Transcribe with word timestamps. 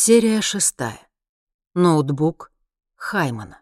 Серия 0.00 0.40
шестая. 0.42 1.00
Ноутбук 1.74 2.52
Хаймана. 2.94 3.60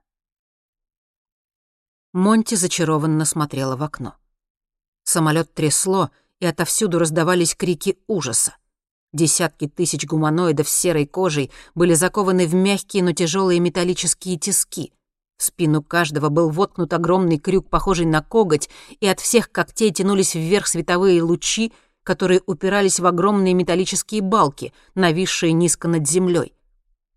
Монти 2.13 2.57
зачарованно 2.57 3.25
смотрела 3.25 3.75
в 3.75 3.83
окно. 3.83 4.17
Самолет 5.03 5.55
трясло, 5.55 6.11
и 6.39 6.45
отовсюду 6.45 6.99
раздавались 6.99 7.55
крики 7.55 7.97
ужаса. 8.07 8.55
Десятки 9.15 9.67
тысяч 9.67 10.05
гуманоидов 10.05 10.69
с 10.69 10.77
серой 10.77 11.07
кожей 11.07 11.51
были 11.75 11.95
закованы 11.95 12.47
в 12.47 12.55
мягкие, 12.55 13.03
но 13.03 13.13
тяжелые 13.13 13.59
металлические 13.59 14.39
тиски. 14.39 14.93
В 15.39 15.43
спину 15.43 15.83
каждого 15.83 16.29
был 16.29 16.51
воткнут 16.51 16.93
огромный 16.93 17.39
крюк, 17.39 17.71
похожий 17.71 18.05
на 18.05 18.21
коготь, 18.21 18.69
и 19.01 19.07
от 19.07 19.21
всех 19.21 19.51
когтей 19.51 19.91
тянулись 19.91 20.35
вверх 20.35 20.67
световые 20.67 21.23
лучи, 21.23 21.73
которые 22.07 22.41
упирались 22.47 23.01
в 23.01 23.07
огромные 23.07 23.53
металлические 23.53 24.23
балки, 24.23 24.73
нависшие 24.95 25.53
низко 25.53 25.89
над 25.89 26.09
землей. 26.09 26.55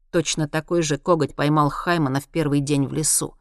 Точно 0.09 0.49
такой 0.49 0.81
же 0.81 0.97
коготь 0.97 1.35
поймал 1.35 1.69
Хаймана 1.69 2.19
в 2.19 2.27
первый 2.27 2.59
день 2.59 2.87
в 2.87 2.93
лесу. 2.93 3.35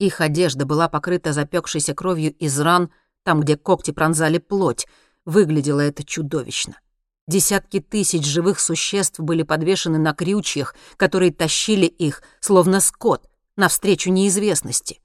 Их 0.00 0.20
одежда 0.20 0.66
была 0.66 0.88
покрыта 0.88 1.32
запекшейся 1.32 1.94
кровью 1.94 2.34
из 2.34 2.58
ран, 2.58 2.90
там, 3.22 3.42
где 3.42 3.56
когти 3.56 3.92
пронзали 3.92 4.38
плоть. 4.38 4.88
Выглядело 5.24 5.78
это 5.78 6.02
чудовищно. 6.02 6.80
Десятки 7.28 7.78
тысяч 7.78 8.26
живых 8.26 8.58
существ 8.58 9.20
были 9.20 9.44
подвешены 9.44 9.98
на 9.98 10.12
крючьях, 10.12 10.74
которые 10.96 11.32
тащили 11.32 11.86
их, 11.86 12.24
словно 12.40 12.80
скот, 12.80 13.30
навстречу 13.54 14.10
неизвестности. 14.10 15.00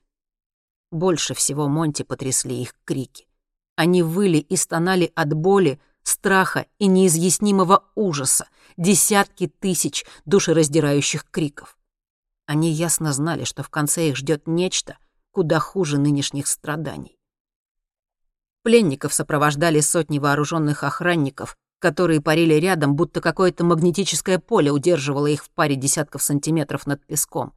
Больше 0.89 1.35
всего 1.35 1.67
Монти 1.67 2.01
потрясли 2.01 2.63
их 2.63 2.73
крики. 2.83 3.26
Они 3.77 4.01
выли 4.01 4.39
и 4.39 4.55
стонали 4.55 5.11
от 5.13 5.33
боли, 5.33 5.79
страха 6.01 6.65
и 6.79 6.87
неизъяснимого 6.87 7.85
ужаса, 7.93 8.47
десятки 8.75 9.47
тысяч 9.47 10.03
душераздирающих 10.25 11.29
криков. 11.29 11.77
Они 12.47 12.71
ясно 12.71 13.13
знали, 13.13 13.43
что 13.43 13.61
в 13.61 13.69
конце 13.69 14.09
их 14.09 14.17
ждет 14.17 14.47
нечто 14.47 14.97
куда 15.31 15.59
хуже 15.59 15.99
нынешних 15.99 16.47
страданий. 16.47 17.19
Пленников 18.63 19.13
сопровождали 19.13 19.79
сотни 19.81 20.17
вооруженных 20.17 20.83
охранников, 20.83 21.55
которые 21.77 22.19
парили 22.19 22.55
рядом, 22.55 22.95
будто 22.95 23.21
какое-то 23.21 23.63
магнетическое 23.63 24.39
поле 24.39 24.71
удерживало 24.71 25.27
их 25.27 25.43
в 25.43 25.51
паре 25.51 25.75
десятков 25.75 26.23
сантиметров 26.23 26.87
над 26.87 27.05
песком. 27.05 27.53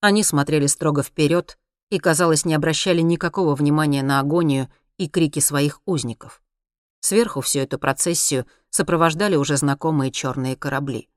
Они 0.00 0.24
смотрели 0.24 0.66
строго 0.66 1.04
вперед 1.04 1.56
и, 1.90 2.00
казалось, 2.00 2.44
не 2.44 2.54
обращали 2.54 3.02
никакого 3.02 3.54
внимания 3.54 4.02
на 4.02 4.18
агонию 4.18 4.68
и 5.00 5.08
крики 5.08 5.38
своих 5.38 5.80
узников. 5.86 6.42
Сверху 7.00 7.40
всю 7.40 7.60
эту 7.60 7.78
процессию 7.78 8.44
сопровождали 8.68 9.34
уже 9.34 9.56
знакомые 9.56 10.12
черные 10.12 10.56
корабли. 10.56 11.08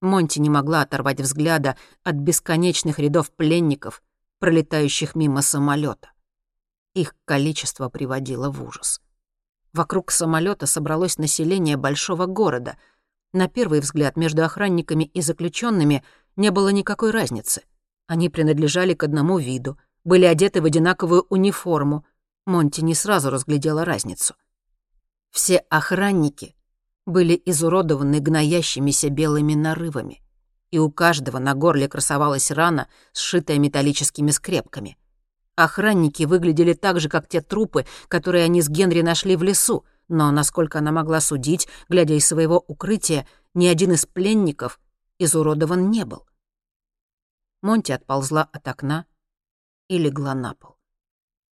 Монти 0.00 0.38
не 0.38 0.48
могла 0.48 0.82
оторвать 0.82 1.20
взгляда 1.20 1.76
от 2.04 2.14
бесконечных 2.14 3.00
рядов 3.00 3.32
пленников, 3.32 4.00
пролетающих 4.38 5.16
мимо 5.16 5.42
самолета. 5.42 6.12
Их 6.94 7.16
количество 7.24 7.88
приводило 7.88 8.48
в 8.48 8.62
ужас. 8.62 9.00
Вокруг 9.72 10.12
самолета 10.12 10.66
собралось 10.66 11.18
население 11.18 11.76
большого 11.76 12.26
города. 12.26 12.78
На 13.32 13.48
первый 13.48 13.80
взгляд 13.80 14.16
между 14.16 14.44
охранниками 14.44 15.02
и 15.02 15.20
заключенными 15.20 16.04
не 16.36 16.52
было 16.52 16.68
никакой 16.68 17.10
разницы. 17.10 17.64
Они 18.06 18.28
принадлежали 18.28 18.94
к 18.94 19.02
одному 19.02 19.38
виду, 19.38 19.76
были 20.04 20.26
одеты 20.26 20.62
в 20.62 20.64
одинаковую 20.64 21.26
униформу. 21.28 22.06
Монти 22.46 22.82
не 22.82 22.94
сразу 22.94 23.30
разглядела 23.30 23.84
разницу. 23.84 24.34
Все 25.30 25.58
охранники 25.70 26.54
были 27.06 27.40
изуродованы 27.44 28.20
гноящимися 28.20 29.10
белыми 29.10 29.54
нарывами, 29.54 30.22
и 30.70 30.78
у 30.78 30.90
каждого 30.90 31.38
на 31.38 31.54
горле 31.54 31.88
красовалась 31.88 32.50
рана, 32.50 32.88
сшитая 33.12 33.58
металлическими 33.58 34.30
скрепками— 34.30 34.96
Охранники 35.56 36.24
выглядели 36.24 36.72
так 36.72 36.98
же, 36.98 37.08
как 37.08 37.28
те 37.28 37.40
трупы, 37.40 37.86
которые 38.08 38.44
они 38.44 38.60
с 38.60 38.68
Генри 38.68 39.02
нашли 39.02 39.36
в 39.36 39.42
лесу, 39.42 39.84
но, 40.08 40.30
насколько 40.32 40.78
она 40.78 40.90
могла 40.90 41.20
судить, 41.20 41.68
глядя 41.88 42.14
из 42.14 42.26
своего 42.26 42.58
укрытия, 42.66 43.26
ни 43.54 43.66
один 43.66 43.92
из 43.92 44.04
пленников 44.04 44.80
изуродован 45.18 45.90
не 45.90 46.04
был. 46.04 46.26
Монти 47.62 47.92
отползла 47.92 48.48
от 48.52 48.66
окна 48.66 49.06
и 49.88 49.96
легла 49.96 50.34
на 50.34 50.54
пол. 50.54 50.73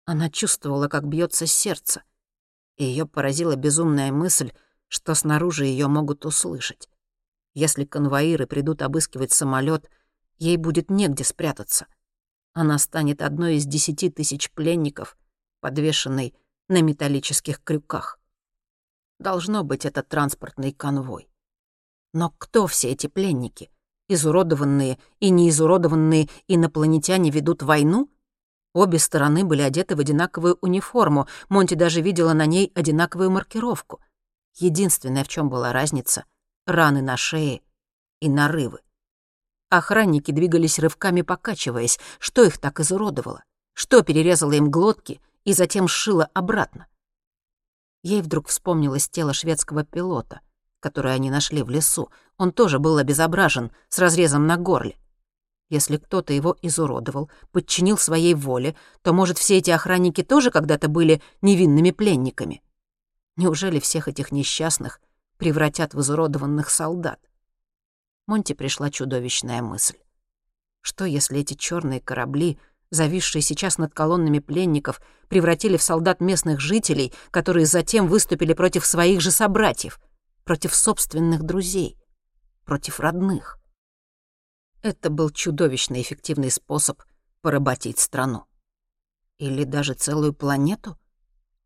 Она 0.09 0.31
чувствовала, 0.31 0.89
как 0.89 1.07
бьется 1.07 1.47
сердце, 1.47 2.03
и 2.77 2.85
ее 2.85 3.07
поразила 3.07 3.57
безумная 3.57 4.11
мысль, 4.11 4.53
что 4.89 5.15
снаружи 5.15 5.67
ее 5.67 5.87
могут 5.87 6.25
услышать. 6.25 6.89
Если 7.55 7.85
конвоиры 7.85 8.47
придут 8.47 8.81
обыскивать 8.83 9.33
самолет, 9.33 9.91
ей 10.39 10.57
будет 10.57 10.91
негде 10.91 11.25
спрятаться— 11.25 11.87
она 12.61 12.79
станет 12.79 13.23
одной 13.23 13.55
из 13.55 13.67
десяти 13.67 14.11
тысяч 14.11 14.51
пленников, 14.51 15.17
подвешенной 15.61 16.35
на 16.67 16.83
металлических 16.83 17.63
крюках. 17.63 18.19
Должно 19.21 19.63
быть, 19.63 19.85
это 19.85 20.03
транспортный 20.03 20.73
конвой. 20.73 21.29
Но 22.13 22.35
кто 22.37 22.67
все 22.67 22.91
эти 22.91 23.07
пленники? 23.07 23.71
Изуродованные 24.09 24.99
и 25.21 25.31
неизуродованные 25.31 26.29
инопланетяне 26.49 27.31
ведут 27.31 27.63
войну? 27.63 28.11
Обе 28.75 28.99
стороны 28.99 29.45
были 29.45 29.63
одеты 29.63 29.97
в 29.97 30.01
одинаковую 30.01 30.59
униформу, 30.61 31.27
Монти 31.49 31.75
даже 31.75 32.01
видела 32.01 32.33
на 32.33 32.47
ней 32.47 32.71
одинаковую 32.75 33.31
маркировку. 33.31 34.01
Единственное, 34.57 35.25
в 35.25 35.29
чем 35.29 35.49
была 35.49 35.73
разница— 35.73 36.25
раны 36.67 37.01
на 37.03 37.17
шее 37.17 37.63
и 38.21 38.29
нарывы. 38.29 38.81
Охранники 39.71 40.31
двигались 40.31 40.79
рывками, 40.79 41.23
покачиваясь. 41.23 41.99
Что 42.19 42.43
их 42.45 42.59
так 42.59 42.81
изуродовало? 42.81 43.45
Что 43.75 44.03
перерезало 44.03 44.53
им 44.53 44.71
глотки 44.71 45.21
и 45.45 45.53
затем 45.53 45.89
сшило 45.89 46.29
обратно? 46.35 46.87
Ей 48.03 48.23
вдруг 48.23 48.49
вспомнилось 48.49 49.09
тело 49.09 49.33
шведского 49.33 49.85
пилота, 49.85 50.41
которое 50.81 51.15
они 51.15 51.31
нашли 51.31 51.63
в 51.63 51.69
лесу. 51.69 52.11
Он 52.39 52.53
тоже 52.53 52.79
был 52.79 52.97
обезображен, 52.97 53.71
с 53.89 53.99
разрезом 53.99 54.47
на 54.47 54.57
горле. 54.57 54.97
Если 55.69 55.99
кто-то 55.99 56.33
его 56.33 56.57
изуродовал, 56.63 57.31
подчинил 57.53 57.99
своей 57.99 58.35
воле, 58.35 58.75
то, 59.03 59.13
может, 59.13 59.37
все 59.37 59.59
эти 59.59 59.71
охранники 59.71 60.23
тоже 60.23 60.51
когда-то 60.51 60.89
были 60.89 61.21
невинными 61.43 61.91
пленниками? 61.91 62.63
Неужели 63.37 63.79
всех 63.79 64.09
этих 64.09 64.33
несчастных 64.33 65.01
превратят 65.37 65.93
в 65.93 66.01
изуродованных 66.01 66.71
солдат? 66.71 67.21
Монти 68.27 68.55
пришла 68.55 68.91
чудовищная 68.91 69.61
мысль. 69.61 69.97
Что, 70.81 71.05
если 71.05 71.41
эти 71.41 71.55
черные 71.55 72.01
корабли, 72.01 72.59
зависшие 72.91 73.43
сейчас 73.43 73.77
над 73.77 73.93
колоннами 73.93 74.39
пленников, 74.39 75.03
превратили 75.29 75.77
в 75.77 75.83
солдат 75.83 76.21
местных 76.21 76.61
жителей, 76.61 77.13
которые 77.31 77.67
затем 77.67 78.07
выступили 78.07 78.55
против 78.55 78.87
своих 78.87 79.21
же 79.21 79.31
собратьев, 79.31 80.01
против 80.45 80.75
собственных 80.75 81.43
друзей, 81.43 81.99
против 82.65 83.01
родных? 83.01 83.58
Это 84.83 85.11
был 85.11 85.31
чудовищно 85.31 86.01
эффективный 86.01 86.51
способ 86.51 87.03
поработить 87.41 87.99
страну. 87.99 88.45
Или 89.39 89.65
даже 89.65 89.95
целую 89.95 90.33
планету? 90.35 90.99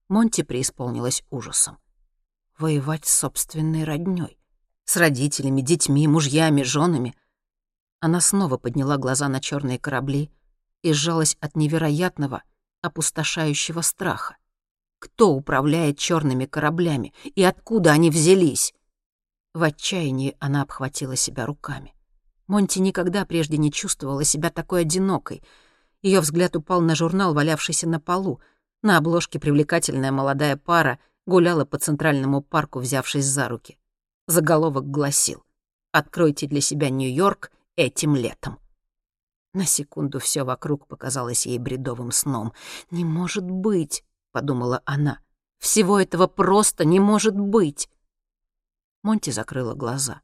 Монти 0.09 0.43
преисполнилась 0.43 1.25
ужасом. 1.31 1.79
Воевать 2.59 3.07
с 3.07 3.19
собственной 3.19 3.85
роднёй 3.85 4.39
с 4.85 4.97
родителями, 4.97 5.63
детьми, 5.63 6.07
мужьями, 6.07 6.63
женами. 6.63 7.15
Она 8.01 8.21
снова 8.21 8.57
подняла 8.57 8.97
глаза 8.97 9.29
на 9.29 9.41
черные 9.41 9.79
корабли 9.79 10.31
и 10.83 10.93
сжалась 10.93 11.37
от 11.41 11.57
невероятного, 11.57 12.43
опустошающего 12.83 13.81
страха. 13.81 14.37
Кто 14.99 15.31
управляет 15.31 15.99
черными 15.99 16.47
кораблями 16.47 17.15
и 17.25 17.43
откуда 17.43 17.93
они 17.93 18.11
взялись? 18.11 18.75
В 19.55 19.63
отчаянии 19.63 20.37
она 20.41 20.63
обхватила 20.63 21.17
себя 21.17 21.47
руками. 21.47 21.95
Монти 22.47 22.81
никогда 22.81 23.25
прежде 23.25 23.57
не 23.57 23.71
чувствовала 23.73 24.25
себя 24.25 24.51
такой 24.51 24.83
одинокой. 24.83 25.43
Ее 26.03 26.21
взгляд 26.21 26.57
упал 26.57 26.81
на 26.81 26.95
журнал, 26.95 27.35
валявшийся 27.35 27.89
на 27.89 28.01
полу. 28.01 28.41
На 28.83 28.99
обложке 28.99 29.39
привлекательная 29.39 30.11
молодая 30.11 30.57
пара 30.57 30.99
гуляла 31.27 31.65
по 31.65 31.79
центральному 31.79 32.43
парку, 32.43 32.81
взявшись 32.81 33.27
за 33.27 33.49
руки. 33.49 33.79
Заголовок 34.27 34.91
гласил 34.91 35.45
«Откройте 35.93 36.47
для 36.47 36.61
себя 36.61 36.91
Нью-Йорк 36.91 37.53
этим 37.77 38.17
летом». 38.17 38.59
На 39.55 39.67
секунду 39.67 40.19
все 40.19 40.45
вокруг 40.45 40.87
показалось 40.87 41.47
ей 41.47 41.59
бредовым 41.59 42.11
сном. 42.11 42.53
«Не 42.91 43.05
может 43.05 43.45
быть»,— 43.45 44.03
подумала 44.33 44.83
она. 44.87 45.21
«Всего 45.59 46.01
этого 46.01 46.27
просто 46.27 46.85
не 46.85 46.99
может 46.99 47.39
быть». 47.39 47.89
Монти 49.03 49.31
закрыла 49.31 49.75
глаза. 49.75 50.23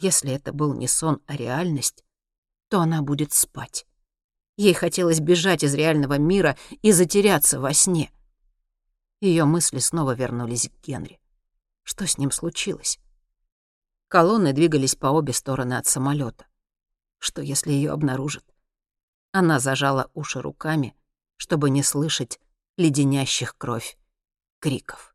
Если 0.00 0.32
это 0.32 0.54
был 0.54 0.72
не 0.72 0.88
сон, 0.88 1.20
а 1.26 1.36
реальность, 1.36 2.04
то 2.68 2.80
она 2.80 3.02
будет 3.02 3.34
спать. 3.34 3.86
Ей 4.56 4.72
хотелось 4.72 5.20
бежать 5.20 5.62
из 5.62 5.74
реального 5.74 6.18
мира 6.18 6.56
и 6.80 6.92
затеряться 6.92 7.60
во 7.60 7.74
сне. 7.74 8.10
Ее 9.20 9.44
мысли 9.44 9.78
снова 9.78 10.14
вернулись 10.14 10.70
к 10.70 10.86
Генри. 10.86 11.20
Что 11.82 12.06
с 12.06 12.16
ним 12.16 12.30
случилось? 12.30 12.98
Колонны 14.08 14.54
двигались 14.54 14.94
по 14.94 15.08
обе 15.08 15.34
стороны 15.34 15.74
от 15.74 15.86
самолета. 15.86 16.46
Что, 17.18 17.42
если 17.42 17.70
ее 17.70 17.90
обнаружат? 17.90 18.44
Она 19.32 19.60
зажала 19.60 20.10
уши 20.14 20.40
руками, 20.40 20.96
чтобы 21.36 21.68
не 21.68 21.82
слышать 21.82 22.40
леденящих 22.78 23.54
кровь 23.58 23.98
криков. 24.60 25.14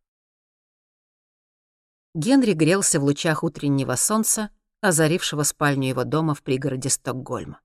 Генри 2.14 2.54
грелся 2.54 3.00
в 3.00 3.04
лучах 3.04 3.44
утреннего 3.44 3.96
солнца, 3.96 4.52
озарившего 4.88 5.44
спальню 5.44 5.90
его 5.90 6.04
дома 6.04 6.34
в 6.34 6.42
пригороде 6.42 6.90
Стокгольма. 6.90 7.60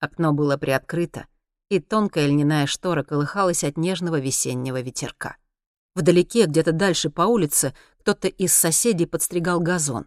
Окно 0.00 0.32
было 0.32 0.56
приоткрыто, 0.56 1.26
и 1.68 1.80
тонкая 1.80 2.26
льняная 2.26 2.66
штора 2.66 3.02
колыхалась 3.02 3.64
от 3.64 3.76
нежного 3.76 4.20
весеннего 4.20 4.80
ветерка. 4.80 5.36
Вдалеке, 5.94 6.46
где-то 6.46 6.72
дальше 6.72 7.10
по 7.10 7.22
улице, 7.22 7.74
кто-то 8.00 8.28
из 8.28 8.52
соседей 8.52 9.06
подстригал 9.06 9.60
газон. 9.60 10.06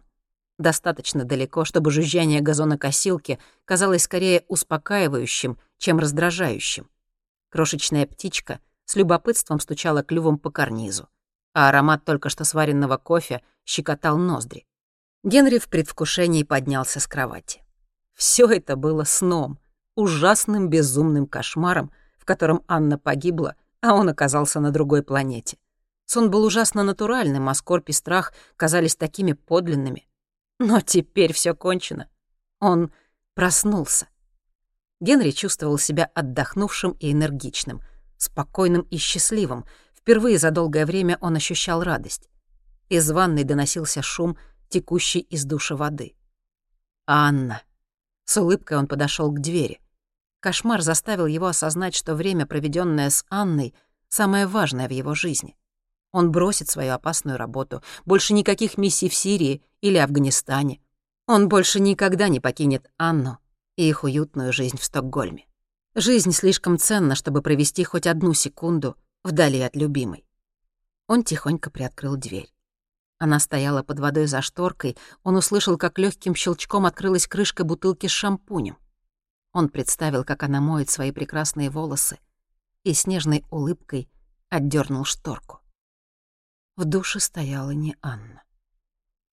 Достаточно 0.58 1.24
далеко, 1.24 1.64
чтобы 1.64 1.90
жужжание 1.90 2.40
газонокосилки 2.40 3.38
казалось 3.64 4.04
скорее 4.04 4.44
успокаивающим, 4.48 5.58
чем 5.78 5.98
раздражающим. 5.98 6.88
Крошечная 7.48 8.06
птичка 8.06 8.60
с 8.84 8.94
любопытством 8.94 9.58
стучала 9.58 10.02
клювом 10.02 10.38
по 10.38 10.50
карнизу, 10.50 11.08
а 11.54 11.68
аромат 11.68 12.04
только 12.04 12.28
что 12.28 12.44
сваренного 12.44 12.96
кофе 12.96 13.42
щекотал 13.64 14.16
ноздри. 14.16 14.66
Генри 15.22 15.58
в 15.58 15.68
предвкушении 15.68 16.44
поднялся 16.44 16.98
с 16.98 17.06
кровати. 17.06 17.62
Все 18.14 18.46
это 18.46 18.76
было 18.76 19.04
сном, 19.04 19.58
ужасным 19.94 20.70
безумным 20.70 21.26
кошмаром, 21.26 21.92
в 22.18 22.24
котором 22.24 22.62
Анна 22.66 22.98
погибла, 22.98 23.54
а 23.82 23.94
он 23.94 24.08
оказался 24.08 24.60
на 24.60 24.70
другой 24.70 25.02
планете. 25.02 25.58
Сон 26.06 26.30
был 26.30 26.44
ужасно 26.44 26.82
натуральным, 26.84 27.50
а 27.50 27.54
скорбь 27.54 27.90
и 27.90 27.92
страх 27.92 28.32
казались 28.56 28.96
такими 28.96 29.34
подлинными. 29.34 30.08
Но 30.58 30.80
теперь 30.80 31.34
все 31.34 31.54
кончено. 31.54 32.08
Он 32.58 32.90
проснулся. 33.34 34.08
Генри 35.00 35.30
чувствовал 35.32 35.78
себя 35.78 36.10
отдохнувшим 36.14 36.92
и 36.92 37.12
энергичным, 37.12 37.82
спокойным 38.16 38.82
и 38.90 38.96
счастливым. 38.96 39.66
Впервые 39.94 40.38
за 40.38 40.50
долгое 40.50 40.86
время 40.86 41.18
он 41.20 41.36
ощущал 41.36 41.82
радость. 41.82 42.30
Из 42.88 43.08
ванной 43.10 43.44
доносился 43.44 44.02
шум, 44.02 44.36
текущий 44.70 45.20
из 45.20 45.44
душа 45.44 45.76
воды. 45.76 46.14
«Анна». 47.06 47.62
С 48.24 48.36
улыбкой 48.36 48.78
он 48.78 48.86
подошел 48.86 49.30
к 49.30 49.40
двери. 49.40 49.80
Кошмар 50.40 50.80
заставил 50.80 51.26
его 51.26 51.46
осознать, 51.46 51.94
что 51.94 52.14
время, 52.14 52.46
проведенное 52.46 53.10
с 53.10 53.26
Анной, 53.28 53.74
самое 54.08 54.46
важное 54.46 54.88
в 54.88 54.92
его 54.92 55.14
жизни. 55.14 55.56
Он 56.12 56.32
бросит 56.32 56.68
свою 56.70 56.94
опасную 56.94 57.36
работу. 57.36 57.82
Больше 58.04 58.32
никаких 58.32 58.78
миссий 58.78 59.08
в 59.08 59.14
Сирии 59.14 59.62
или 59.80 59.98
Афганистане. 59.98 60.80
Он 61.26 61.48
больше 61.48 61.78
никогда 61.78 62.28
не 62.28 62.40
покинет 62.40 62.90
Анну 62.96 63.38
и 63.76 63.88
их 63.88 64.02
уютную 64.04 64.52
жизнь 64.52 64.78
в 64.78 64.84
Стокгольме. 64.84 65.46
Жизнь 65.94 66.32
слишком 66.32 66.78
ценна, 66.78 67.14
чтобы 67.14 67.42
провести 67.42 67.84
хоть 67.84 68.06
одну 68.06 68.32
секунду 68.32 68.96
вдали 69.22 69.60
от 69.60 69.76
любимой. 69.76 70.24
Он 71.06 71.22
тихонько 71.22 71.70
приоткрыл 71.70 72.16
дверь. 72.16 72.52
Она 73.20 73.38
стояла 73.38 73.82
под 73.82 74.00
водой 74.00 74.26
за 74.26 74.40
шторкой, 74.40 74.96
он 75.24 75.36
услышал, 75.36 75.76
как 75.76 75.98
легким 75.98 76.34
щелчком 76.34 76.86
открылась 76.86 77.26
крышка 77.26 77.64
бутылки 77.64 78.06
с 78.06 78.10
шампунем. 78.10 78.78
Он 79.52 79.68
представил, 79.68 80.24
как 80.24 80.42
она 80.42 80.62
моет 80.62 80.88
свои 80.88 81.12
прекрасные 81.12 81.68
волосы, 81.68 82.18
и 82.82 82.94
с 82.94 83.06
нежной 83.06 83.44
улыбкой 83.50 84.08
отдернул 84.48 85.04
шторку. 85.04 85.60
В 86.76 86.86
душе 86.86 87.20
стояла 87.20 87.72
не 87.72 87.94
Анна. 88.00 88.42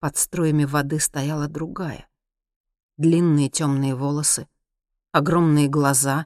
Под 0.02 0.18
струями 0.18 0.66
воды 0.66 1.00
стояла 1.00 1.48
другая. 1.48 2.10
Длинные 2.98 3.48
темные 3.48 3.96
волосы, 3.96 4.50
огромные 5.14 5.70
глаза. 5.70 6.26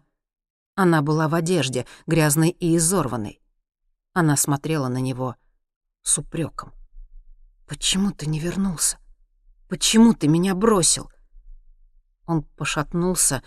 Она 0.73 1.03
была 1.03 1.27
в 1.27 1.35
одежде, 1.35 1.85
грязной 2.07 2.49
и 2.49 2.75
изорванной. 2.75 3.39
Она 4.13 4.35
смотрела 4.35 4.87
на 4.87 4.97
него 4.97 5.35
с 6.01 6.17
упреком. 6.17 6.73
«Почему 7.71 8.11
ты 8.11 8.25
не 8.25 8.37
вернулся? 8.37 8.97
Почему 9.69 10.13
ты 10.13 10.27
меня 10.27 10.55
бросил?» 10.55 11.09
Он 12.25 12.43
пошатнулся 12.43 13.43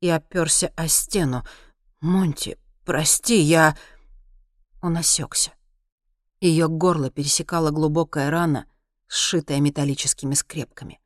и 0.00 0.08
оперся 0.08 0.72
о 0.74 0.88
стену. 0.88 1.44
«Монти, 2.00 2.58
прости, 2.84 3.38
я...» 3.38 3.76
Он 4.82 4.96
осекся. 4.96 5.52
Ее 6.40 6.66
горло 6.66 7.08
пересекала 7.08 7.70
глубокая 7.70 8.32
рана, 8.32 8.66
сшитая 9.06 9.60
металлическими 9.60 10.34
скрепками. 10.34 10.98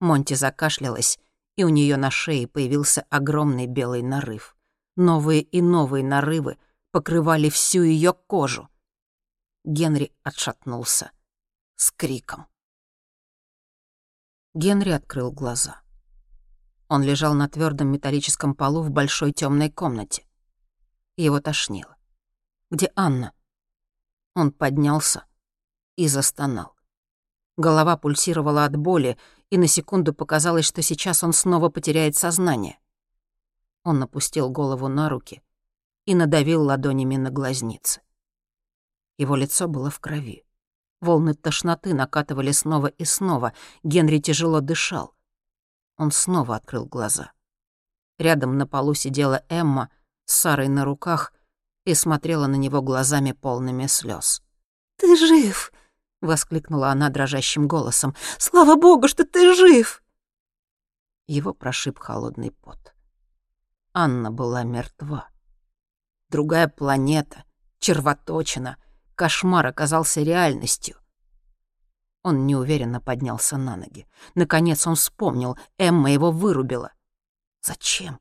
Монти 0.00 0.34
закашлялась, 0.34 1.20
и 1.54 1.62
у 1.62 1.68
нее 1.68 1.96
на 1.96 2.10
шее 2.10 2.48
появился 2.48 3.06
огромный 3.10 3.68
белый 3.68 4.02
нарыв. 4.02 4.56
Новые 4.96 5.42
и 5.42 5.62
новые 5.62 6.02
нарывы 6.02 6.58
покрывали 6.90 7.48
всю 7.48 7.84
ее 7.84 8.12
кожу. 8.12 8.68
Генри 9.62 10.12
отшатнулся 10.24 11.12
с 11.82 11.90
криком. 11.90 12.46
Генри 14.54 14.90
открыл 14.90 15.32
глаза. 15.32 15.82
Он 16.88 17.02
лежал 17.02 17.34
на 17.34 17.48
твердом 17.48 17.88
металлическом 17.88 18.54
полу 18.54 18.82
в 18.82 18.90
большой 18.90 19.32
темной 19.32 19.68
комнате. 19.68 20.24
Его 21.16 21.40
тошнило. 21.40 21.96
«Где 22.70 22.92
Анна?» 22.94 23.32
Он 24.34 24.52
поднялся 24.52 25.26
и 25.96 26.06
застонал. 26.06 26.76
Голова 27.56 27.96
пульсировала 27.96 28.64
от 28.64 28.76
боли, 28.76 29.18
и 29.50 29.58
на 29.58 29.66
секунду 29.66 30.14
показалось, 30.14 30.66
что 30.66 30.82
сейчас 30.82 31.24
он 31.24 31.32
снова 31.32 31.68
потеряет 31.68 32.16
сознание. 32.16 32.78
Он 33.82 33.98
напустил 33.98 34.50
голову 34.50 34.86
на 34.86 35.08
руки 35.08 35.42
и 36.04 36.14
надавил 36.14 36.62
ладонями 36.62 37.16
на 37.16 37.30
глазницы. 37.30 38.02
Его 39.18 39.34
лицо 39.34 39.66
было 39.66 39.90
в 39.90 39.98
крови. 39.98 40.46
Волны 41.02 41.34
тошноты 41.34 41.94
накатывали 41.94 42.52
снова 42.52 42.86
и 42.86 43.04
снова. 43.04 43.52
Генри 43.82 44.18
тяжело 44.18 44.60
дышал. 44.60 45.16
Он 45.98 46.12
снова 46.12 46.54
открыл 46.54 46.86
глаза. 46.86 47.32
Рядом 48.18 48.56
на 48.56 48.68
полу 48.68 48.94
сидела 48.94 49.42
Эмма 49.48 49.90
с 50.26 50.34
Сарой 50.36 50.68
на 50.68 50.84
руках 50.84 51.32
и 51.84 51.94
смотрела 51.94 52.46
на 52.46 52.54
него 52.54 52.82
глазами 52.82 53.32
полными 53.32 53.88
слез. 53.88 54.44
«Ты 54.96 55.16
жив!»— 55.16 55.72
воскликнула 56.20 56.90
она 56.90 57.08
дрожащим 57.08 57.66
голосом. 57.66 58.14
«Слава 58.38 58.76
богу, 58.76 59.08
что 59.08 59.24
ты 59.24 59.54
жив!» 59.56 60.04
Его 61.26 61.52
прошиб 61.52 61.98
холодный 61.98 62.52
пот. 62.52 62.94
Анна 63.92 64.30
была 64.30 64.62
мертва. 64.62 65.28
Другая 66.28 66.68
планета, 66.68 67.42
червоточина, 67.80 68.76
кошмар 69.14 69.66
оказался 69.66 70.22
реальностью. 70.22 70.96
Он 72.22 72.46
неуверенно 72.46 73.00
поднялся 73.00 73.56
на 73.56 73.76
ноги. 73.76 74.06
Наконец 74.34 74.86
он 74.86 74.94
вспомнил, 74.94 75.58
Эмма 75.78 76.12
его 76.12 76.30
вырубила. 76.30 76.92
Зачем? 77.62 78.20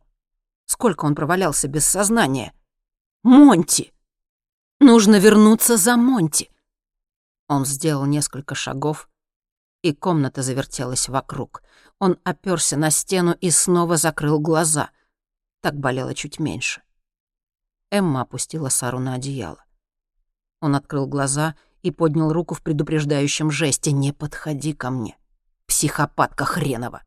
Сколько 0.66 1.06
он 1.06 1.16
провалялся 1.16 1.68
без 1.68 1.86
сознания? 1.86 2.54
Монти! 3.24 3.94
Нужно 4.80 5.20
вернуться 5.20 5.78
за 5.78 5.98
Монти. 5.98 6.50
Он 7.48 7.66
сделал 7.66 8.06
несколько 8.06 8.56
шагов, 8.56 9.10
и 9.82 9.94
комната 9.94 10.42
завертелась 10.42 11.10
вокруг. 11.10 11.64
Он 12.00 12.18
оперся 12.24 12.78
на 12.78 12.90
стену 12.90 13.34
и 13.34 13.52
снова 13.52 13.98
закрыл 13.98 14.40
глаза. 14.40 14.90
Так 15.62 15.76
болело 15.76 16.16
чуть 16.16 16.40
меньше. 16.40 16.82
Эмма 17.92 18.22
опустила 18.22 18.70
Сару 18.70 19.00
на 19.00 19.16
одеяло. 19.16 19.64
Он 20.62 20.76
открыл 20.76 21.06
глаза 21.08 21.56
и 21.82 21.92
поднял 21.92 22.32
руку 22.32 22.56
в 22.56 22.62
предупреждающем 22.62 23.52
жесте. 23.52 23.92
«Не 23.92 24.14
подходи 24.14 24.74
ко 24.74 24.90
мне, 24.90 25.18
психопатка 25.66 26.46
хренова!» 26.46 27.04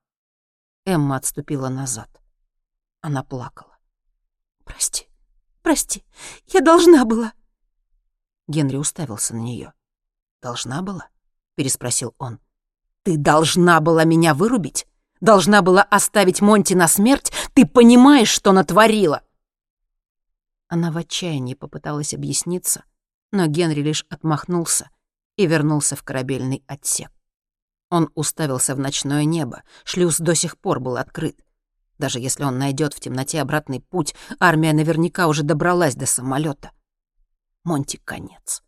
Эмма 0.85 1.17
отступила 1.17 1.71
назад. 1.71 2.11
Она 3.01 3.23
плакала. 3.23 3.79
«Прости, 4.65 5.09
Прости, 5.65 6.05
я 6.53 6.61
должна 6.61 7.07
была». 7.07 7.33
Генри 8.49 8.77
уставился 8.77 9.35
на 9.35 9.41
нее. 9.41 9.73
«Должна 10.43 10.83
была?»— 10.83 11.09
переспросил 11.55 12.15
он. 12.19 12.39
«Ты 13.03 13.17
должна 13.17 13.81
была 13.81 14.05
меня 14.05 14.35
вырубить? 14.35 14.87
Должна 15.23 15.63
была 15.63 15.83
оставить 15.83 16.43
Монти 16.43 16.75
на 16.75 16.87
смерть? 16.87 17.33
Ты 17.55 17.67
понимаешь, 17.67 18.29
что 18.29 18.53
натворила?» 18.53 19.23
Она 20.69 20.91
в 20.91 20.99
отчаянии 20.99 21.55
попыталась 21.55 22.13
объясниться, 22.13 22.85
но 23.35 23.49
Генри 23.49 23.83
лишь 23.83 24.07
отмахнулся 24.09 24.91
и 25.37 25.47
вернулся 25.47 25.97
в 25.97 26.05
корабельный 26.05 26.63
отсек. 26.69 27.11
Он 27.91 28.09
уставился 28.15 28.77
в 28.77 28.79
ночное 28.79 29.25
небо, 29.25 29.65
шлюз 29.85 30.19
до 30.19 30.37
сих 30.37 30.57
пор 30.57 30.79
был 30.79 30.97
открыт. 30.97 31.45
Даже 31.99 32.21
если 32.21 32.45
он 32.45 32.59
найдет 32.59 32.95
в 32.95 33.01
темноте 33.01 33.41
обратный 33.41 33.81
путь, 33.81 34.15
армия 34.39 34.73
наверняка 34.73 35.27
уже 35.27 35.43
добралась 35.43 35.97
до 35.97 36.07
самолета. 36.07 36.71
Монти 37.65 38.01
конец. 38.05 38.63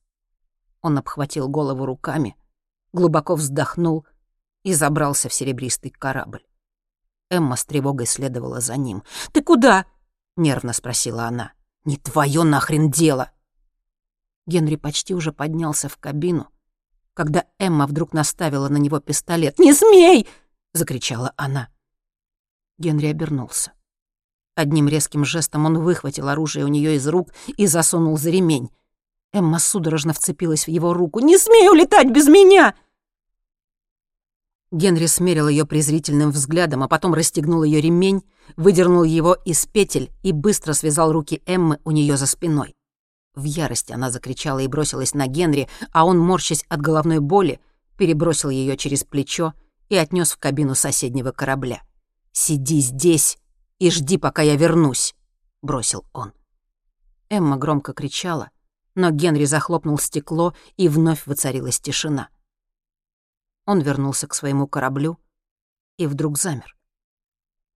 Он 0.82 0.98
обхватил 0.98 1.48
голову 1.48 1.86
руками, 1.86 2.36
глубоко 2.92 3.36
вздохнул 3.36 4.04
и 4.64 4.74
забрался 4.74 5.28
в 5.28 5.32
серебристый 5.32 5.92
корабль. 5.92 6.44
Эмма 7.30 7.54
с 7.54 7.64
тревогой 7.64 8.06
следовала 8.06 8.60
за 8.60 8.76
ним. 8.76 9.04
«Ты 9.32 9.42
куда?»— 9.42 9.86
нервно 10.36 10.72
спросила 10.72 11.24
она. 11.26 11.52
«Не 11.84 11.98
твое 11.98 12.42
нахрен 12.42 12.90
дело!» 12.90 13.30
Генри 14.46 14.76
почти 14.76 15.14
уже 15.14 15.32
поднялся 15.32 15.88
в 15.88 15.96
кабину, 15.96 16.48
когда 17.14 17.46
Эмма 17.58 17.86
вдруг 17.86 18.12
наставила 18.12 18.68
на 18.68 18.76
него 18.76 19.00
пистолет. 19.00 19.58
«Не 19.58 19.72
смей!»— 19.72 20.28
закричала 20.72 21.32
она. 21.36 21.68
Генри 22.78 23.06
обернулся. 23.06 23.72
Одним 24.54 24.88
резким 24.88 25.24
жестом 25.24 25.66
он 25.66 25.78
выхватил 25.78 26.28
оружие 26.28 26.64
у 26.64 26.68
нее 26.68 26.96
из 26.96 27.06
рук 27.08 27.30
и 27.56 27.66
засунул 27.66 28.16
за 28.16 28.30
ремень. 28.30 28.70
Эмма 29.32 29.58
судорожно 29.58 30.12
вцепилась 30.12 30.66
в 30.66 30.68
его 30.68 30.94
руку. 30.94 31.20
«Не 31.20 31.36
смей 31.38 31.68
улетать 31.68 32.10
без 32.10 32.28
меня!» 32.28 32.74
Генри 34.70 35.06
смерил 35.06 35.48
ее 35.48 35.66
презрительным 35.66 36.30
взглядом, 36.30 36.82
а 36.82 36.88
потом 36.88 37.14
расстегнул 37.14 37.62
ее 37.62 37.80
ремень, 37.80 38.22
выдернул 38.56 39.04
его 39.04 39.34
из 39.44 39.66
петель 39.66 40.10
и 40.22 40.32
быстро 40.32 40.72
связал 40.72 41.12
руки 41.12 41.42
Эммы 41.46 41.78
у 41.84 41.90
нее 41.90 42.16
за 42.16 42.26
спиной. 42.26 42.75
В 43.36 43.44
ярости 43.44 43.92
она 43.92 44.10
закричала 44.10 44.60
и 44.60 44.66
бросилась 44.66 45.12
на 45.12 45.26
Генри, 45.26 45.68
а 45.92 46.06
он, 46.06 46.18
морщась 46.18 46.64
от 46.70 46.80
головной 46.80 47.20
боли, 47.20 47.60
перебросил 47.98 48.48
ее 48.48 48.78
через 48.78 49.04
плечо 49.04 49.52
и 49.90 49.96
отнес 49.96 50.32
в 50.32 50.38
кабину 50.38 50.74
соседнего 50.74 51.32
корабля. 51.32 51.82
«Сиди 52.32 52.80
здесь 52.80 53.38
и 53.78 53.90
жди, 53.90 54.16
пока 54.16 54.40
я 54.40 54.56
вернусь»,— 54.56 55.14
бросил 55.62 56.06
он. 56.14 56.32
Эмма 57.28 57.58
громко 57.58 57.92
кричала, 57.92 58.50
но 58.94 59.10
Генри 59.10 59.44
захлопнул 59.44 59.98
стекло, 59.98 60.54
и 60.78 60.88
вновь 60.88 61.26
воцарилась 61.26 61.78
тишина. 61.78 62.30
Он 63.66 63.80
вернулся 63.80 64.26
к 64.26 64.34
своему 64.34 64.66
кораблю 64.66 65.18
и 65.98 66.06
вдруг 66.06 66.38
замер. 66.38 66.74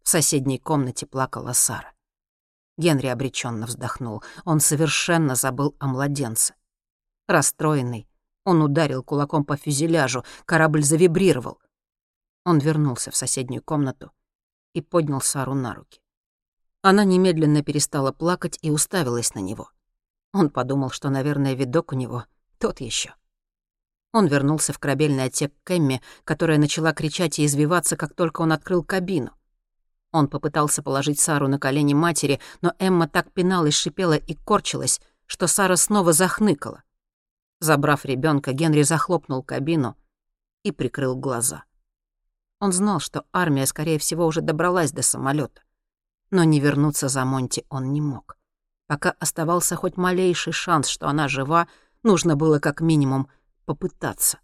В 0.03 0.09
соседней 0.09 0.59
комнате 0.59 1.05
плакала 1.05 1.53
Сара. 1.53 1.93
Генри 2.81 3.09
обреченно 3.09 3.67
вздохнул. 3.67 4.23
Он 4.45 4.59
совершенно 4.59 5.35
забыл 5.35 5.77
о 5.79 5.87
младенце. 5.87 6.55
Расстроенный, 7.29 8.09
он 8.45 8.63
ударил 8.63 9.05
кулаком 9.05 9.45
по 9.45 9.57
фюзеляжу, 9.57 10.25
корабль 10.47 10.83
завибрировал. 10.83 11.61
Он 12.45 12.59
вернулся 12.59 13.11
в 13.11 13.17
соседнюю 13.17 13.63
комнату 13.63 14.13
и 14.73 14.81
поднял 14.81 15.21
Сару 15.21 15.55
на 15.55 15.75
руки. 15.75 16.01
Она 16.81 17.05
немедленно 17.05 17.63
перестала 17.63 18.13
плакать 18.13 18.59
и 18.63 18.71
уставилась 18.71 19.35
на 19.35 19.41
него. 19.41 19.71
Он 20.33 20.49
подумал, 20.49 20.89
что, 20.89 21.11
наверное, 21.11 21.53
видок 21.53 21.93
у 21.93 21.97
него 21.97 22.25
тот 22.59 22.81
еще. 22.81 23.15
Он 24.13 24.27
вернулся 24.27 24.73
в 24.73 24.79
корабельный 24.79 25.25
отсек 25.25 25.53
Кэмми, 25.65 26.01
которая 26.25 26.57
начала 26.57 26.95
кричать 26.95 27.39
и 27.39 27.45
извиваться, 27.45 27.97
как 27.99 28.15
только 28.15 28.41
он 28.41 28.53
открыл 28.53 28.83
кабину. 28.83 29.33
Он 30.13 30.29
попытался 30.29 30.83
положить 30.83 31.21
Сару 31.21 31.47
на 31.49 31.59
колени 31.59 31.95
матери, 31.95 32.41
но 32.63 32.75
Эмма 32.79 33.09
так 33.09 33.33
пиналась, 33.33 33.75
шипела 33.75 34.17
и 34.17 34.35
корчилась, 34.35 35.01
что 35.27 35.47
Сара 35.47 35.77
снова 35.77 36.13
захныкала. 36.13 36.83
Забрав 37.61 38.05
ребенка, 38.05 38.53
Генри 38.53 38.83
захлопнул 38.83 39.43
кабину 39.43 39.97
и 40.65 40.73
прикрыл 40.73 41.15
глаза. 41.15 41.65
Он 42.59 42.73
знал, 42.73 43.01
что 43.01 43.25
армия, 43.33 43.67
скорее 43.67 43.99
всего, 43.99 44.27
уже 44.27 44.41
добралась 44.41 44.93
до 44.93 45.03
самолета, 45.03 45.63
но 46.31 46.45
не 46.45 46.61
вернуться 46.61 47.09
за 47.09 47.25
Монти 47.25 47.65
он 47.69 47.93
не 47.93 48.01
мог. 48.01 48.37
Пока 48.87 49.13
оставался 49.21 49.77
хоть 49.77 49.97
малейший 49.97 50.53
шанс, 50.53 50.89
что 50.89 51.09
она 51.09 51.29
жива, 51.29 51.69
нужно 52.03 52.35
было 52.35 52.59
как 52.59 52.81
минимум 52.81 53.29
попытаться. 53.65 54.41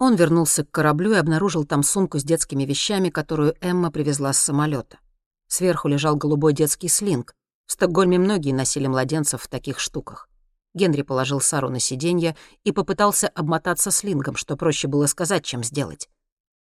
Он 0.00 0.16
вернулся 0.16 0.64
к 0.64 0.70
кораблю 0.70 1.12
и 1.12 1.16
обнаружил 1.16 1.66
там 1.66 1.82
сумку 1.82 2.18
с 2.18 2.24
детскими 2.24 2.64
вещами, 2.64 3.10
которую 3.10 3.54
Эмма 3.60 3.90
привезла 3.90 4.32
с 4.32 4.40
самолета. 4.40 4.98
Сверху 5.46 5.88
лежал 5.88 6.16
голубой 6.16 6.54
детский 6.54 6.88
слинг. 6.88 7.34
В 7.66 7.72
Стокгольме 7.72 8.18
многие 8.18 8.52
носили 8.52 8.86
младенцев 8.86 9.42
в 9.42 9.48
таких 9.48 9.78
штуках. 9.78 10.30
Генри 10.72 11.02
положил 11.02 11.42
Сару 11.42 11.68
на 11.68 11.80
сиденье 11.80 12.34
и 12.64 12.72
попытался 12.72 13.28
обмотаться 13.28 13.90
слингом, 13.90 14.36
что 14.36 14.56
проще 14.56 14.88
было 14.88 15.04
сказать, 15.04 15.44
чем 15.44 15.62
сделать. 15.62 16.08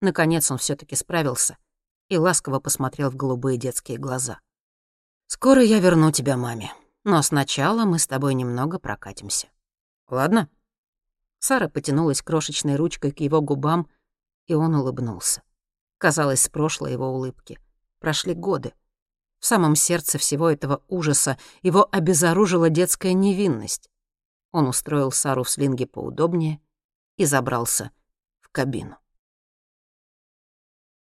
Наконец 0.01 0.51
он 0.51 0.58
все 0.58 0.75
таки 0.75 0.98
справился 0.98 1.58
и 2.10 2.17
ласково 2.17 2.60
посмотрел 2.60 3.10
в 3.10 3.15
голубые 3.15 3.58
детские 3.58 4.00
глаза. 4.00 4.41
«Скоро 5.27 5.63
я 5.63 5.79
верну 5.79 6.12
тебя 6.12 6.36
маме, 6.36 6.74
но 7.05 7.22
сначала 7.22 7.86
мы 7.86 8.00
с 8.00 8.08
тобой 8.08 8.34
немного 8.34 8.79
прокатимся. 8.79 9.48
Ладно?» 10.10 10.50
Сара 11.39 11.69
потянулась 11.69 12.22
крошечной 12.22 12.75
ручкой 12.75 13.12
к 13.12 13.22
его 13.22 13.41
губам, 13.41 13.89
и 14.48 14.53
он 14.53 14.75
улыбнулся. 14.75 15.41
Казалось, 15.98 16.43
с 16.43 16.50
прошлой 16.50 16.93
его 16.93 17.10
улыбки. 17.10 17.60
Прошли 18.00 18.34
годы. 18.34 18.74
В 19.39 19.46
самом 19.46 19.75
сердце 19.75 20.17
всего 20.17 20.50
этого 20.50 20.84
ужаса 20.89 21.38
его 21.62 21.88
обезоружила 21.91 22.69
детская 22.69 23.13
невинность. 23.13 23.89
Он 24.51 24.67
устроил 24.67 25.12
Сару 25.12 25.43
в 25.43 25.50
слинге 25.50 25.88
поудобнее 25.88 26.60
и 27.15 27.25
забрался 27.25 27.91
в 28.41 28.50
кабину. 28.50 28.98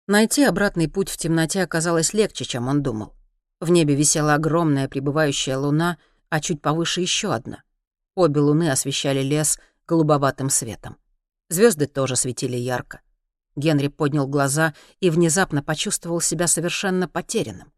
Найти 0.08 0.44
обратный 0.44 0.90
путь 0.90 1.10
в 1.10 1.18
темноте 1.18 1.64
оказалось 1.64 2.14
легче, 2.14 2.46
чем 2.46 2.68
он 2.68 2.82
думал. 2.82 3.14
В 3.60 3.72
небе 3.72 3.96
висела 3.96 4.36
огромная 4.36 4.88
прибывающая 4.88 5.58
луна, 5.58 5.98
а 6.30 6.40
чуть 6.40 6.62
повыше 6.62 7.02
еще 7.02 7.34
одна. 7.34 7.64
Обе 8.16 8.42
луны 8.42 8.70
освещали 8.70 9.22
лес— 9.22 9.60
голубоватым 9.88 10.50
светом. 10.50 10.98
Звезды 11.50 11.88
тоже 11.88 12.16
светили 12.16 12.58
ярко. 12.58 13.02
Генри 13.56 13.88
поднял 13.88 14.28
глаза 14.28 14.74
и 15.00 15.10
внезапно 15.10 15.62
почувствовал 15.62 16.22
себя 16.22 16.48
совершенно 16.48 17.08
потерянным. 17.08 17.72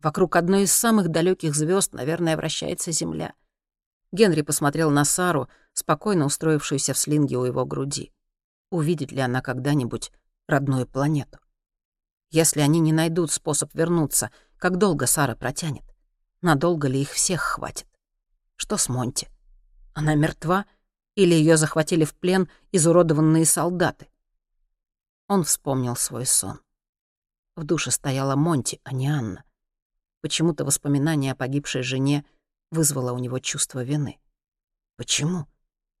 Вокруг 0.00 0.36
одной 0.36 0.62
из 0.62 0.72
самых 0.72 1.08
далеких 1.08 1.54
звезд, 1.54 1.92
наверное, 1.92 2.36
вращается 2.36 2.92
Земля. 2.92 3.34
Генри 4.12 4.42
посмотрел 4.42 4.90
на 4.90 5.04
Сару, 5.04 5.48
спокойно 5.72 6.24
устроившуюся 6.24 6.94
в 6.94 6.98
слинге 6.98 7.36
у 7.36 7.44
его 7.44 7.66
груди. 7.66 8.12
Увидит 8.70 9.12
ли 9.12 9.20
она 9.20 9.42
когда-нибудь 9.42 10.12
родную 10.46 10.86
планету? 10.86 11.38
Если 12.30 12.60
они 12.60 12.80
не 12.80 12.92
найдут 12.92 13.32
способ 13.32 13.74
вернуться, 13.74 14.30
как 14.56 14.78
долго 14.78 15.06
Сара 15.06 15.34
протянет? 15.34 15.84
Надолго 16.40 16.88
ли 16.88 17.02
их 17.02 17.10
всех 17.10 17.40
хватит? 17.40 17.86
Что 18.56 18.76
с 18.76 18.88
Монти? 18.88 19.28
Она 19.94 20.14
мертва— 20.14 20.64
или 21.18 21.34
ее 21.34 21.56
захватили 21.56 22.04
в 22.04 22.14
плен 22.14 22.48
изуродованные 22.70 23.44
солдаты. 23.44 24.06
Он 25.26 25.42
вспомнил 25.42 25.96
свой 25.96 26.24
сон. 26.24 26.60
В 27.56 27.64
душе 27.64 27.90
стояла 27.90 28.36
Монти, 28.36 28.80
а 28.84 28.92
не 28.94 29.08
Анна. 29.08 29.42
Почему-то 30.20 30.64
воспоминание 30.64 31.32
о 31.32 31.34
погибшей 31.34 31.82
жене 31.82 32.24
вызвало 32.70 33.10
у 33.10 33.18
него 33.18 33.40
чувство 33.40 33.82
вины. 33.82 34.20
Почему? 34.96 35.46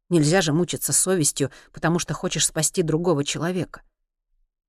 Нельзя 0.08 0.40
же 0.40 0.52
мучиться 0.52 0.92
совестью, 0.92 1.50
потому 1.72 1.98
что 1.98 2.14
хочешь 2.14 2.46
спасти 2.46 2.82
другого 2.84 3.24
человека. 3.24 3.82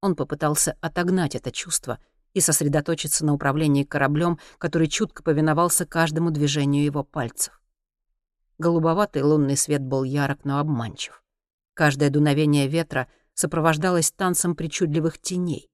Он 0.02 0.16
попытался 0.16 0.76
отогнать 0.82 1.36
это 1.36 1.52
чувство 1.52 2.00
и 2.34 2.42
сосредоточиться 2.42 3.24
на 3.24 3.36
управлении 3.36 3.84
кораблем, 3.84 4.40
который 4.58 4.88
чутко 4.88 5.22
повиновался 5.22 5.86
каждому 5.86 6.32
движению 6.32 6.84
его 6.84 7.04
пальцев. 7.04 7.59
Голубоватый 8.60 9.22
лунный 9.22 9.56
свет 9.56 9.82
был 9.82 10.04
ярок, 10.04 10.44
но 10.44 10.60
обманчив. 10.60 11.24
Каждое 11.74 12.10
дуновение 12.10 12.68
ветра 12.68 13.08
сопровождалось 13.34 14.12
танцем 14.12 14.54
причудливых 14.54 15.18
теней. 15.18 15.70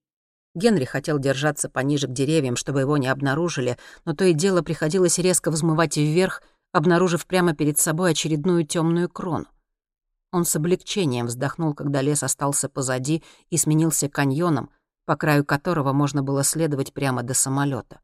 Генри 0.54 0.84
хотел 0.84 1.18
держаться 1.18 1.68
пониже 1.68 2.06
к 2.06 2.12
деревьям, 2.12 2.54
чтобы 2.54 2.80
его 2.80 2.96
не 2.96 3.08
обнаружили, 3.08 3.76
но 4.04 4.14
то 4.14 4.24
и 4.24 4.32
дело 4.32 4.62
приходилось 4.62 5.18
резко 5.18 5.50
взмывать 5.50 5.96
вверх, 5.96 6.42
обнаружив 6.72 7.26
прямо 7.26 7.56
перед 7.56 7.76
собой 7.76 8.12
очередную 8.12 8.64
темную 8.64 9.10
крону. 9.10 9.46
Он 10.30 10.44
с 10.44 10.54
облегчением 10.54 11.26
вздохнул, 11.26 11.74
когда 11.74 12.02
лес 12.02 12.22
остался 12.22 12.68
позади 12.68 13.24
и 13.50 13.56
сменился 13.56 14.08
каньоном, 14.08 14.70
по 15.06 15.16
краю 15.16 15.44
которого 15.44 15.92
можно 15.92 16.22
было 16.22 16.44
следовать 16.44 16.92
прямо 16.92 17.24
до 17.24 17.34
самолета. 17.34 17.98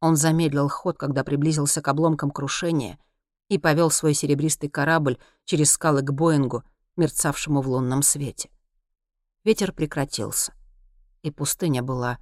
Он 0.00 0.16
замедлил 0.16 0.70
ход, 0.70 0.96
когда 0.96 1.22
приблизился 1.22 1.82
к 1.82 1.88
обломкам 1.88 2.30
крушения— 2.30 2.98
и 3.50 3.58
повел 3.58 3.90
свой 3.90 4.14
серебристый 4.14 4.70
корабль 4.70 5.18
через 5.44 5.72
скалы 5.72 6.02
к 6.02 6.12
Боингу, 6.12 6.62
мерцавшему 6.96 7.60
в 7.60 7.68
лунном 7.68 8.02
свете. 8.02 8.48
Ветер 9.44 9.72
прекратился, 9.72 10.54
и 11.22 11.32
пустыня 11.32 11.82
была 11.82 12.18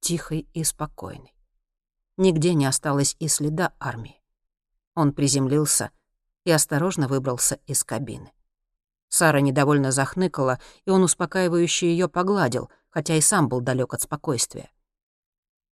тихой 0.00 0.48
и 0.54 0.64
спокойной. 0.64 1.36
Нигде 2.16 2.54
не 2.54 2.64
осталось 2.64 3.14
и 3.18 3.28
следа 3.28 3.74
армии. 3.78 4.22
Он 4.94 5.12
приземлился 5.12 5.90
и 6.44 6.50
осторожно 6.50 7.08
выбрался 7.08 7.56
из 7.66 7.84
кабины. 7.84 8.32
Сара 9.10 9.40
недовольно 9.40 9.92
захныкала, 9.92 10.60
и 10.86 10.90
он 10.90 11.02
успокаивающе 11.02 11.90
ее 11.90 12.08
погладил, 12.08 12.70
хотя 12.88 13.16
и 13.16 13.20
сам 13.20 13.48
был 13.48 13.60
далек 13.60 13.92
от 13.92 14.00
спокойствия. 14.00 14.70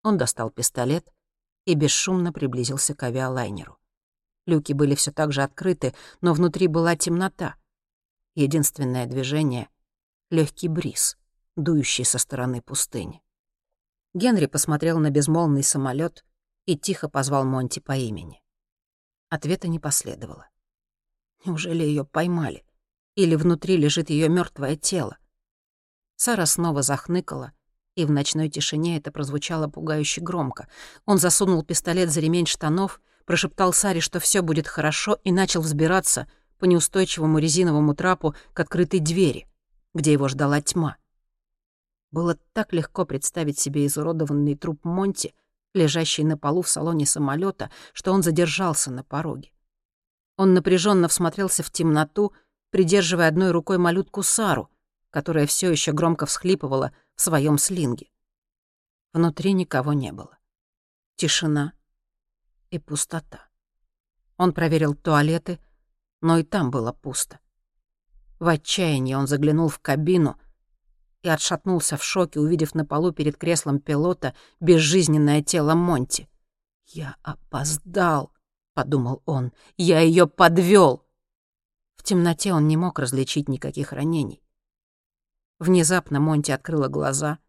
Он 0.04 0.18
достал 0.18 0.50
пистолет 0.50 1.08
и 1.64 1.76
бесшумно 1.76 2.34
приблизился 2.34 2.94
к 2.94 3.04
авиалайнеру. 3.04 3.78
Люки 4.48 4.72
были 4.72 4.96
все 4.96 5.12
так 5.12 5.32
же 5.34 5.44
открыты, 5.44 5.94
но 6.22 6.34
внутри 6.34 6.68
была 6.68 6.96
темнота. 6.96 7.56
Единственное 8.34 9.06
движение— 9.06 9.70
легкий 10.32 10.70
бриз, 10.70 11.18
дующий 11.58 12.06
со 12.06 12.18
стороны 12.18 12.62
пустыни. 12.62 13.22
Генри 14.14 14.46
посмотрел 14.46 15.00
на 15.00 15.10
безмолвный 15.10 15.64
самолет 15.64 16.26
и 16.66 16.78
тихо 16.78 17.10
позвал 17.10 17.44
Монти 17.44 17.80
по 17.80 17.92
имени. 17.92 18.42
Ответа 19.30 19.68
не 19.68 19.80
последовало. 19.80 20.48
Неужели 21.46 21.84
ее 21.84 22.06
поймали? 22.06 22.66
Или 23.16 23.36
внутри 23.36 23.76
лежит 23.76 24.10
ее 24.10 24.30
мертвое 24.30 24.78
тело? 24.78 25.18
Сара 26.16 26.46
снова 26.46 26.84
захныкала, 26.84 27.52
и 27.96 28.06
в 28.06 28.12
ночной 28.12 28.48
тишине 28.48 28.98
это 28.98 29.12
прозвучало 29.12 29.68
пугающе 29.68 30.22
громко. 30.22 30.70
Он 31.06 31.18
засунул 31.18 31.64
пистолет 31.64 32.10
за 32.12 32.22
ремень 32.22 32.46
штанов, 32.46 33.02
прошептал 33.28 33.74
Саре, 33.74 34.00
что 34.00 34.20
все 34.20 34.42
будет 34.42 34.68
хорошо, 34.68 35.20
и 35.26 35.32
начал 35.34 35.62
взбираться 35.62 36.28
по 36.58 36.66
неустойчивому 36.66 37.38
резиновому 37.38 37.94
трапу 37.94 38.34
к 38.54 38.60
открытой 38.62 39.02
двери, 39.02 39.48
где 39.94 40.14
его 40.14 40.30
ждала 40.30 40.62
тьма. 40.62 40.96
Было 42.10 42.38
так 42.54 42.72
легко 42.72 43.06
представить 43.06 43.60
себе 43.60 43.86
изуродованный 43.86 44.56
труп 44.56 44.86
Монти, 44.86 45.36
лежащий 45.74 46.24
на 46.24 46.38
полу 46.38 46.62
в 46.62 46.70
салоне 46.70 47.06
самолета, 47.06 47.70
что 47.92 48.14
он 48.14 48.24
задержался 48.24 48.92
на 48.92 49.04
пороге. 49.04 49.52
Он 50.38 50.54
напряженно 50.54 51.10
всмотрелся 51.10 51.64
в 51.64 51.70
темноту, 51.70 52.32
придерживая 52.72 53.28
одной 53.28 53.52
рукой 53.52 53.78
малютку 53.78 54.24
Сару, 54.24 54.72
которая 55.10 55.48
все 55.48 55.70
еще 55.70 55.92
громко 55.92 56.26
всхлипывала 56.26 56.94
в 57.16 57.22
своем 57.22 57.58
слинге. 57.58 58.08
Внутри 59.12 59.52
никого 59.52 59.92
не 59.92 60.14
было. 60.14 60.38
Тишина 61.18 61.74
и 62.72 62.80
пустота. 62.80 63.48
Он 64.38 64.54
проверил 64.54 64.94
туалеты, 64.94 65.60
но 66.22 66.38
и 66.38 66.44
там 66.44 66.72
было 66.72 66.92
пусто. 66.92 67.40
В 68.40 68.48
отчаянии 68.48 69.14
он 69.14 69.28
заглянул 69.28 69.68
в 69.68 69.80
кабину 69.80 70.40
и 71.24 71.30
отшатнулся 71.30 71.98
в 71.98 72.04
шоке, 72.04 72.40
увидев 72.40 72.76
на 72.76 72.86
полу 72.86 73.12
перед 73.12 73.38
креслом 73.38 73.80
пилота 73.80 74.36
безжизненное 74.60 75.42
тело 75.42 75.74
Монти. 75.74 76.30
«Я 76.86 77.16
опоздал»,— 77.24 78.32
подумал 78.74 79.24
он,— 79.26 79.52
«я 79.78 80.00
ее 80.00 80.28
подвел. 80.28 81.04
В 81.96 82.04
темноте 82.04 82.54
он 82.54 82.68
не 82.68 82.78
мог 82.78 83.00
различить 83.00 83.50
никаких 83.50 83.92
ранений. 83.92 84.42
Внезапно 85.60 86.20
Монти 86.20 86.52
открыла 86.52 86.88
глаза 86.88 87.40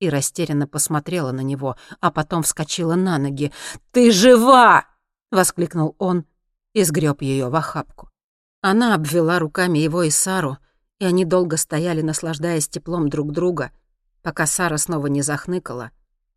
и 0.00 0.08
растерянно 0.08 0.66
посмотрела 0.66 1.30
на 1.30 1.42
него, 1.42 1.76
а 2.00 2.10
потом 2.10 2.42
вскочила 2.42 2.96
на 2.96 3.18
ноги. 3.18 3.52
«Ты 3.92 4.10
жива!»— 4.10 4.86
воскликнул 5.30 5.94
он 5.98 6.24
и 6.72 6.82
сгреб 6.82 7.22
ее 7.22 7.48
в 7.48 7.54
охапку. 7.54 8.10
Она 8.62 8.94
обвела 8.94 9.38
руками 9.38 9.78
его 9.78 10.02
и 10.02 10.10
Сару, 10.10 10.58
и 10.98 11.04
они 11.04 11.24
долго 11.24 11.56
стояли, 11.56 12.02
наслаждаясь 12.02 12.68
теплом 12.68 13.08
друг 13.08 13.32
друга, 13.32 13.72
пока 14.22 14.46
Сара 14.46 14.76
снова 14.78 15.06
не 15.06 15.22
захныкала, 15.22 15.90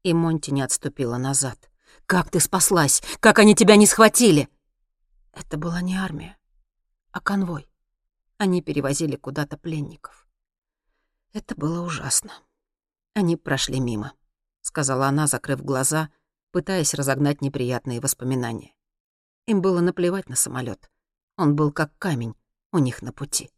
и 0.03 0.13
Монти 0.13 0.51
не 0.51 0.61
отступила 0.61 1.17
назад. 1.17 1.69
«Как 2.05 2.29
ты 2.29 2.39
спаслась? 2.39 3.01
Как 3.19 3.39
они 3.39 3.55
тебя 3.55 3.75
не 3.75 3.87
схватили?» 3.87 4.49
Это 5.33 5.57
была 5.57 5.81
не 5.81 5.95
армия, 5.95 6.37
а 7.11 7.19
конвой. 7.19 7.67
Они 8.37 8.61
перевозили 8.61 9.15
куда-то 9.15 9.57
пленников. 9.57 10.27
Это 11.33 11.55
было 11.55 11.81
ужасно. 11.81 12.33
Они 13.15 13.37
прошли 13.37 13.79
мимо, 13.79 14.13
сказала 14.61 15.07
она, 15.07 15.27
закрыв 15.27 15.63
глаза, 15.63 16.09
пытаясь 16.51 16.93
разогнать 16.93 17.41
неприятные 17.41 18.01
воспоминания. 18.01 18.73
Им 19.45 19.61
было 19.61 19.81
наплевать 19.81 20.29
на 20.29 20.35
самолет. 20.35 20.89
Он 21.37 21.55
был 21.55 21.71
как 21.71 21.95
камень 21.99 22.35
у 22.71 22.79
них 22.79 23.01
на 23.01 23.13
пути. 23.13 23.51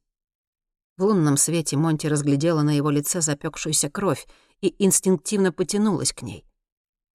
В 0.97 1.03
лунном 1.03 1.37
свете 1.37 1.77
Монти 1.77 2.07
разглядела 2.07 2.61
на 2.61 2.75
его 2.75 2.89
лице 2.89 3.21
запекшуюся 3.21 3.89
кровь 3.89 4.27
и 4.61 4.75
инстинктивно 4.83 5.51
потянулась 5.51 6.13
к 6.13 6.21
ней. 6.21 6.45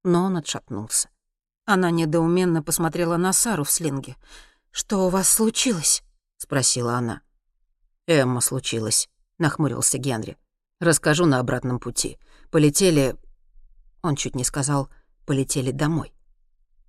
Но 0.03 0.23
он 0.23 0.37
отшатнулся. 0.37 1.09
Она 1.65 1.91
недоуменно 1.91 2.63
посмотрела 2.63 3.17
на 3.17 3.33
Сару 3.33 3.63
в 3.63 3.71
слинге. 3.71 4.17
«Что 4.71 5.05
у 5.05 5.09
вас 5.09 5.29
случилось?»— 5.29 6.03
спросила 6.37 6.95
она. 6.95 7.21
«Эмма 8.07 8.41
случилось»,— 8.41 9.09
нахмурился 9.37 9.97
Генри. 9.97 10.37
Расскажу 10.81 11.27
на 11.27 11.39
обратном 11.39 11.79
пути. 11.79 12.17
Полетели... 12.51 13.15
Он 14.01 14.17
чуть 14.17 14.35
не 14.35 14.43
сказал 14.43 14.89
«полетели 15.25 15.71
домой». 15.71 16.13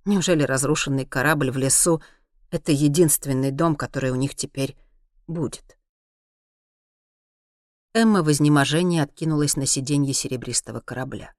Неужели 0.03 0.43
разрушенный 0.43 1.05
корабль 1.05 1.51
в 1.51 1.57
лесу— 1.57 2.01
это 2.51 2.73
единственный 2.73 3.51
дом, 3.51 3.77
который 3.77 4.11
у 4.11 4.15
них 4.15 4.35
теперь 4.35 4.75
будет? 5.25 5.77
Эмма 7.93 8.23
в 8.23 8.31
изнеможении 8.31 8.99
откинулась 8.99 9.55
на 9.55 9.65
сиденье 9.65 10.13
серебристого 10.13 10.81
корабля. 10.81 11.33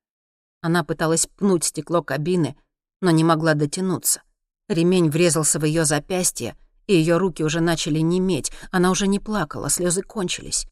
Она 0.62 0.84
пыталась 0.84 1.26
пнуть 1.26 1.64
стекло 1.64 2.02
кабины, 2.02 2.56
но 3.02 3.10
не 3.10 3.24
могла 3.24 3.52
дотянуться. 3.52 4.22
Ремень 4.68 5.10
врезался 5.10 5.58
в 5.58 5.64
ее 5.64 5.84
запястье, 5.84 6.56
и 6.86 6.94
ее 6.94 7.18
руки 7.18 7.44
уже 7.44 7.60
начали 7.60 7.98
неметь. 7.98 8.52
Она 8.70 8.90
уже 8.90 9.06
не 9.06 9.18
плакала, 9.18 9.68
слезы 9.68 10.00
кончились. 10.00 10.66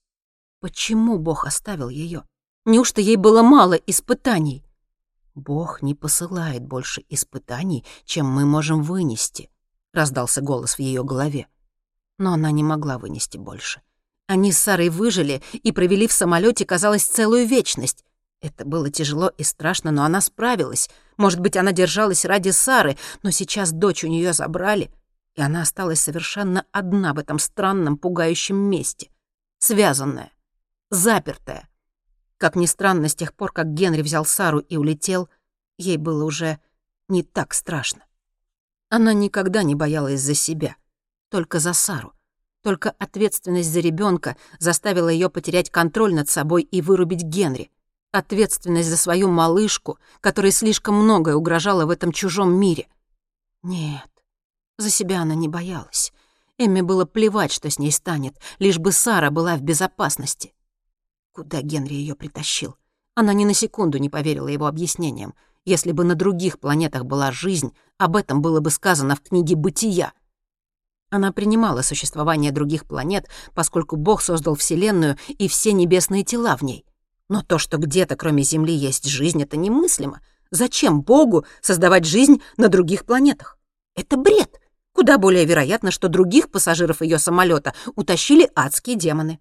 Почему 0.61 1.19
Бог 1.19 1.45
оставил 1.45 1.91
ее? 1.91 2.25
Неужто 2.65 3.01
ей 3.01 3.17
было 3.17 3.43
мало 3.43 3.75
испытаний? 3.75 4.65
Бог 5.35 5.83
не 5.83 5.95
посылает 5.95 6.63
больше 6.63 7.05
испытаний, 7.09 7.85
чем 8.05 8.27
мы 8.27 8.45
можем 8.45 8.83
вынести, 8.83 9.51
раздался 9.93 10.43
голос 10.43 10.75
в 10.75 10.79
ее 10.79 11.03
голове. 11.03 11.49
Но 12.19 12.35
она 12.35 12.51
не 12.51 12.63
могла 12.63 12.99
вынести 12.99 13.37
больше. 13.37 13.81
Они 14.29 14.53
с 14.53 14.59
Сарой 14.59 14.91
выжили 14.91 15.43
и 15.53 15.73
провели 15.73 16.07
в 16.07 16.13
самолете, 16.13 16.65
казалось, 16.65 17.05
целую 17.05 17.47
вечность. 17.47 18.05
Это 18.41 18.65
было 18.65 18.91
тяжело 18.91 19.29
и 19.37 19.43
страшно, 19.43 19.91
но 19.91 20.05
она 20.05 20.21
справилась. 20.21 20.89
Может 21.17 21.41
быть, 21.41 21.57
она 21.57 21.73
держалась 21.73 22.25
ради 22.25 22.51
Сары, 22.51 22.97
но 23.23 23.31
сейчас 23.31 23.73
дочь 23.73 24.05
у 24.05 24.09
нее 24.09 24.33
забрали, 24.33 24.91
и 25.35 25.43
она 25.43 25.63
осталась 25.63 26.01
совершенно 26.01 26.65
одна 26.71 27.15
в 27.15 27.19
этом 27.19 27.39
странном, 27.39 27.99
пугающем 27.99 28.57
месте, 28.57 29.11
связанная 29.59 30.31
запертая. 30.91 31.69
Как 32.43 32.57
ни 32.57 32.67
странно, 32.67 33.09
с 33.09 33.15
тех 33.15 33.35
пор, 33.35 33.53
как 33.53 33.73
Генри 33.73 34.03
взял 34.03 34.25
Сару 34.25 34.59
и 34.59 34.77
улетел, 34.77 35.29
ей 35.79 35.97
было 35.97 36.25
уже 36.25 36.59
не 37.07 37.23
так 37.23 37.55
страшно. 37.55 38.05
Она 38.89 39.13
никогда 39.13 39.63
не 39.63 39.77
боялась 39.77 40.21
за 40.21 40.35
себя, 40.35 40.75
только 41.31 41.61
за 41.61 41.73
Сару. 41.73 42.15
Только 42.61 42.91
ответственность 42.99 43.71
за 43.71 43.79
ребенка 43.79 44.37
заставила 44.59 45.09
ее 45.09 45.31
потерять 45.31 45.71
контроль 45.71 46.13
над 46.15 46.29
собой 46.29 46.63
и 46.65 46.83
вырубить 46.83 47.23
Генри. 47.23 47.71
Ответственность 48.11 48.89
за 48.89 48.97
свою 48.97 49.29
малышку, 49.29 50.01
которой 50.21 50.51
слишком 50.51 50.97
многое 50.97 51.37
угрожало 51.37 51.87
в 51.87 51.91
этом 51.91 52.11
чужом 52.11 52.53
мире. 52.53 52.89
Нет, 53.63 54.11
за 54.79 54.91
себя 54.91 55.23
она 55.23 55.37
не 55.37 55.47
боялась. 55.47 56.13
Эмме 56.59 56.83
было 56.83 57.05
плевать, 57.05 57.53
что 57.53 57.71
с 57.71 57.79
ней 57.79 57.93
станет, 57.93 58.35
лишь 58.59 58.81
бы 58.81 58.91
Сара 58.91 59.31
была 59.31 59.55
в 59.55 59.63
безопасности. 59.63 60.53
Куда 61.33 61.63
Генри 61.63 61.95
ее 61.95 62.15
притащил? 62.15 62.77
Она 63.15 63.33
ни 63.33 63.47
на 63.47 63.55
секунду 63.55 63.97
не 63.97 64.11
поверила 64.11 64.49
его 64.49 64.67
объяснениям. 64.67 65.35
Если 65.65 65.93
бы 65.93 66.05
на 66.05 66.15
других 66.15 66.59
планетах 66.59 67.07
была 67.07 67.33
жизнь, 67.33 67.73
об 67.97 68.17
этом 68.17 68.43
было 68.43 68.61
бы 68.61 68.71
сказано 68.71 69.17
в 69.17 69.23
книге 69.23 69.57
«Бытия». 69.57 70.13
Она 71.09 71.33
принимала 71.33 71.81
существование 71.81 72.53
других 72.53 72.87
планет, 72.87 73.29
поскольку 73.55 73.97
Бог 73.97 74.21
создал 74.21 74.57
Вселенную 74.57 75.17
и 75.29 75.49
все 75.49 75.73
небесные 75.73 76.23
тела 76.23 76.55
в 76.57 76.63
ней. 76.63 76.85
Но 77.31 77.43
то, 77.43 77.59
что 77.59 77.79
где-то 77.79 78.17
кроме 78.17 78.43
Земли 78.43 78.75
есть 78.75 79.07
жизнь, 79.07 79.43
это 79.43 79.57
немыслимо. 79.57 80.21
Зачем 80.51 81.01
Богу 81.01 81.47
создавать 81.63 82.05
жизнь 82.05 82.43
на 82.59 82.69
других 82.69 83.07
планетах? 83.07 83.59
Это 83.95 84.19
бред. 84.19 84.61
Куда 84.93 85.17
более 85.17 85.47
вероятно, 85.47 85.91
что 85.91 86.09
других 86.09 86.51
пассажиров 86.51 87.01
ее 87.01 87.19
самолета 87.19 87.73
утащили 87.95 88.51
адские 88.55 88.97
демоны. 88.97 89.41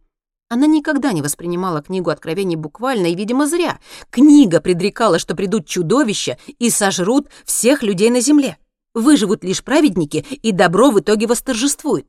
Она 0.52 0.68
никогда 0.68 1.14
не 1.14 1.22
воспринимала 1.22 1.82
книгу 1.82 2.10
Откровений 2.10 2.58
буквально, 2.58 3.06
и, 3.08 3.16
видимо, 3.16 3.48
зря. 3.48 3.80
Книга 4.10 4.60
предрекала, 4.60 5.18
что 5.18 5.34
придут 5.34 5.66
чудовища 5.66 6.38
и 6.60 6.70
сожрут 6.70 7.30
всех 7.46 7.84
людей 7.84 8.10
на 8.10 8.20
земле. 8.20 8.58
Выживут 8.94 9.46
лишь 9.46 9.64
праведники, 9.64 10.26
и 10.30 10.52
добро 10.52 10.92
в 10.92 11.00
итоге 11.00 11.26
восторжествует. 11.26 12.06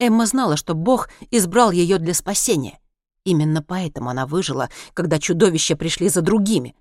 Эмма 0.00 0.24
знала, 0.24 0.56
что 0.56 0.72
Бог 0.72 1.10
избрал 1.30 1.72
ее 1.72 1.98
для 1.98 2.14
спасения. 2.14 2.78
Именно 3.22 3.60
поэтому 3.60 4.08
она 4.08 4.26
выжила, 4.26 4.70
когда 4.94 5.18
чудовища 5.18 5.76
пришли 5.76 6.08
за 6.08 6.22
другими. 6.22 6.74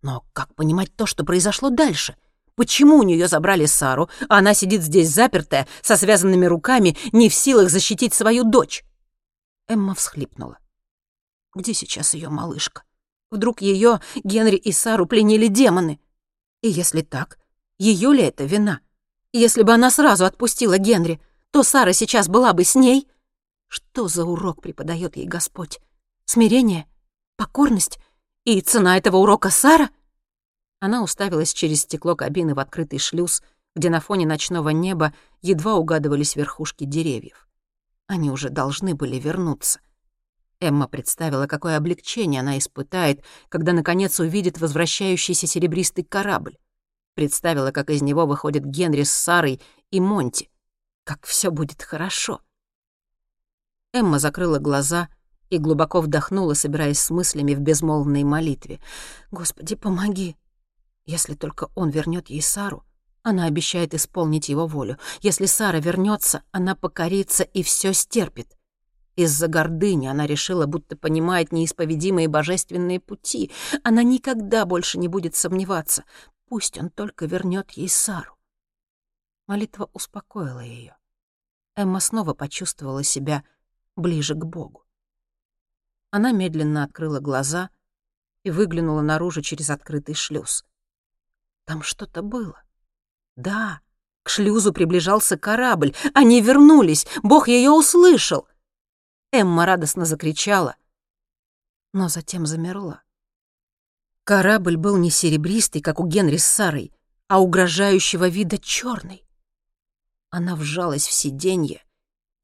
Но 0.00 0.24
как 0.32 0.54
понимать 0.54 0.96
то, 0.96 1.04
что 1.04 1.22
произошло 1.22 1.68
дальше? 1.68 2.16
Почему 2.54 2.96
у 2.96 3.02
нее 3.02 3.28
забрали 3.28 3.66
Сару, 3.66 4.08
а 4.30 4.38
она 4.38 4.54
сидит 4.54 4.82
здесь 4.82 5.10
запертая, 5.10 5.68
со 5.82 5.98
связанными 5.98 6.46
руками, 6.46 6.96
не 7.12 7.28
в 7.28 7.34
силах 7.34 7.68
защитить 7.68 8.14
свою 8.14 8.44
дочь? 8.44 8.84
Эмма 9.70 9.94
всхлипнула. 9.94 10.58
Где 11.54 11.74
сейчас 11.74 12.14
ее 12.14 12.28
малышка? 12.28 12.82
Вдруг 13.30 13.62
ее, 13.62 14.00
Генри 14.24 14.56
и 14.56 14.72
Сару 14.72 15.06
пленили 15.06 15.46
демоны? 15.46 16.00
И 16.60 16.68
если 16.68 17.02
так, 17.02 17.38
ее 17.78 18.12
ли 18.12 18.24
это 18.24 18.42
вина? 18.42 18.80
Если 19.32 19.62
бы 19.62 19.72
она 19.72 19.92
сразу 19.92 20.24
отпустила 20.24 20.76
Генри, 20.76 21.20
то 21.52 21.62
Сара 21.62 21.92
сейчас 21.92 22.26
была 22.26 22.52
бы 22.52 22.64
с 22.64 22.74
ней. 22.74 23.06
Что 23.68 24.08
за 24.08 24.24
урок 24.24 24.60
преподает 24.60 25.16
ей 25.16 25.26
Господь? 25.26 25.78
Смирение? 26.24 26.88
Покорность? 27.36 28.00
И 28.44 28.60
цена 28.62 28.98
этого 28.98 29.18
урока 29.18 29.50
Сара?» 29.50 29.90
Она 30.80 31.04
уставилась 31.04 31.52
через 31.52 31.82
стекло 31.82 32.16
кабины 32.16 32.56
в 32.56 32.58
открытый 32.58 32.98
шлюз, 32.98 33.40
где 33.76 33.88
на 33.88 34.00
фоне 34.00 34.26
ночного 34.26 34.70
неба 34.70 35.14
едва 35.42 35.76
угадывались 35.76 36.34
верхушки 36.34 36.82
деревьев. 36.82 37.46
Они 38.10 38.28
уже 38.28 38.50
должны 38.50 38.96
были 38.96 39.20
вернуться. 39.20 39.78
Эмма 40.58 40.88
представила, 40.88 41.46
какое 41.46 41.76
облегчение 41.76 42.40
она 42.40 42.58
испытает, 42.58 43.22
когда, 43.48 43.72
наконец, 43.72 44.18
увидит 44.18 44.58
возвращающийся 44.58 45.46
серебристый 45.46 46.02
корабль. 46.02 46.58
Представила, 47.14 47.70
как 47.70 47.88
из 47.88 48.02
него 48.02 48.26
выходят 48.26 48.64
Генри 48.64 49.04
с 49.04 49.12
Сарой 49.12 49.62
и 49.92 50.00
Монти. 50.00 50.50
Как 51.04 51.24
все 51.24 51.52
будет 51.52 51.84
хорошо. 51.84 52.40
Эмма 53.92 54.18
закрыла 54.18 54.58
глаза 54.58 55.08
и 55.48 55.58
глубоко 55.58 56.00
вдохнула, 56.00 56.54
собираясь 56.54 56.98
с 56.98 57.10
мыслями 57.10 57.54
в 57.54 57.60
безмолвной 57.60 58.24
молитве. 58.24 58.80
«Господи, 59.30 59.76
помоги!» 59.76 60.36
Если 61.06 61.34
только 61.34 61.68
он 61.76 61.90
вернет 61.90 62.28
ей 62.28 62.42
Сару, 62.42 62.84
она 63.22 63.46
обещает 63.46 63.94
исполнить 63.94 64.48
его 64.48 64.66
волю. 64.66 64.98
Если 65.20 65.46
Сара 65.46 65.78
вернется, 65.78 66.42
она 66.52 66.74
покорится 66.74 67.44
и 67.44 67.62
все 67.62 67.92
стерпит. 67.92 68.56
Из-за 69.16 69.48
гордыни 69.48 70.06
она 70.06 70.26
решила, 70.26 70.66
будто 70.66 70.96
понимает 70.96 71.52
неисповедимые 71.52 72.28
божественные 72.28 73.00
пути. 73.00 73.50
Она 73.84 74.02
никогда 74.02 74.64
больше 74.64 74.98
не 74.98 75.08
будет 75.08 75.34
сомневаться. 75.34 76.04
Пусть 76.48 76.78
он 76.78 76.88
только 76.88 77.26
вернет 77.26 77.72
ей 77.72 77.88
Сару. 77.88 78.36
Молитва 79.46 79.90
успокоила 79.92 80.60
ее. 80.60 80.96
Эмма 81.76 82.00
снова 82.00 82.34
почувствовала 82.34 83.02
себя 83.02 83.44
ближе 83.96 84.34
к 84.34 84.44
Богу. 84.44 84.84
Она 86.10 86.32
медленно 86.32 86.82
открыла 86.82 87.20
глаза 87.20 87.70
и 88.42 88.50
выглянула 88.50 89.02
наружу 89.02 89.42
через 89.42 89.70
открытый 89.70 90.14
шлюз. 90.14 90.64
Там 91.66 91.82
что-то 91.82 92.22
было. 92.22 92.62
Да, 93.40 93.80
к 94.22 94.28
шлюзу 94.28 94.70
приближался 94.74 95.38
корабль. 95.38 95.94
Они 96.12 96.42
вернулись. 96.42 97.06
Бог 97.22 97.48
ее 97.48 97.70
услышал. 97.70 98.46
Эмма 99.32 99.64
радостно 99.64 100.04
закричала, 100.04 100.76
но 101.94 102.08
затем 102.08 102.44
замерла. 102.44 103.02
Корабль 104.24 104.76
был 104.76 104.98
не 104.98 105.10
серебристый, 105.10 105.80
как 105.80 106.00
у 106.00 106.06
Генри 106.06 106.36
с 106.36 106.46
Сарой, 106.46 106.92
а 107.28 107.40
угрожающего 107.40 108.28
вида 108.28 108.58
черный. 108.58 109.24
Она 110.28 110.54
вжалась 110.54 111.06
в 111.06 111.12
сиденье 111.12 111.82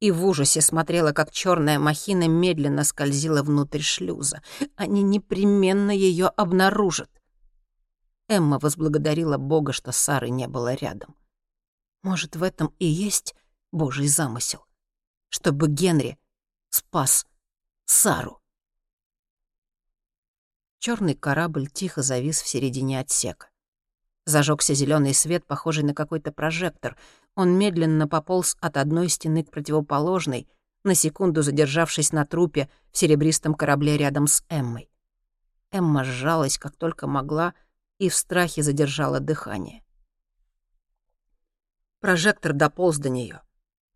и 0.01 0.11
в 0.11 0.25
ужасе 0.25 0.63
смотрела, 0.63 1.13
как 1.13 1.31
черная 1.31 1.79
махина 1.79 2.27
медленно 2.27 2.85
скользила 2.85 3.43
внутрь 3.43 3.83
шлюза. 3.83 4.43
Они 4.77 5.03
непременно 5.03 5.91
ее 5.91 6.29
обнаружат. 6.29 7.11
Эмма 8.29 8.59
возблагодарила 8.59 9.39
Бога, 9.39 9.73
что 9.73 9.93
Сары 9.93 10.31
не 10.31 10.49
было 10.49 10.75
рядом. 10.75 11.15
Может, 12.03 12.37
в 12.37 12.43
этом 12.43 12.75
и 12.79 12.87
есть 12.87 13.35
Божий 13.73 14.09
замысел, 14.09 14.65
чтобы 15.29 15.69
Генри 15.69 16.19
спас 16.71 17.27
Сару. 17.85 18.41
Черный 20.79 21.15
корабль 21.15 21.69
тихо 21.69 22.03
завис 22.03 22.43
в 22.43 22.49
середине 22.49 23.01
отсека. 23.01 23.49
Зажегся 24.25 24.75
зеленый 24.75 25.15
свет, 25.15 25.47
похожий 25.47 25.85
на 25.85 25.95
какой-то 25.95 26.33
прожектор. 26.33 26.97
Он 27.37 27.57
медленно 27.57 28.09
пополз 28.09 28.57
от 28.61 28.77
одной 28.77 29.09
стены 29.09 29.45
к 29.45 29.51
противоположной, 29.51 30.49
на 30.83 30.95
секунду 30.95 31.43
задержавшись 31.43 32.13
на 32.13 32.27
трупе 32.27 32.69
в 32.93 32.99
серебристом 32.99 33.55
корабле 33.55 33.97
рядом 33.97 34.27
с 34.27 34.45
Эммой. 34.49 34.91
Эмма 35.71 36.05
сжалась, 36.05 36.59
как 36.59 36.77
только 36.77 37.07
могла, 37.07 37.55
и 37.99 38.09
в 38.09 38.15
страхе 38.15 38.63
задержала 38.63 39.21
дыхание. 39.21 39.83
Прожектор 42.01 42.53
дополз 42.53 42.99
до 42.99 43.09
нее. 43.09 43.43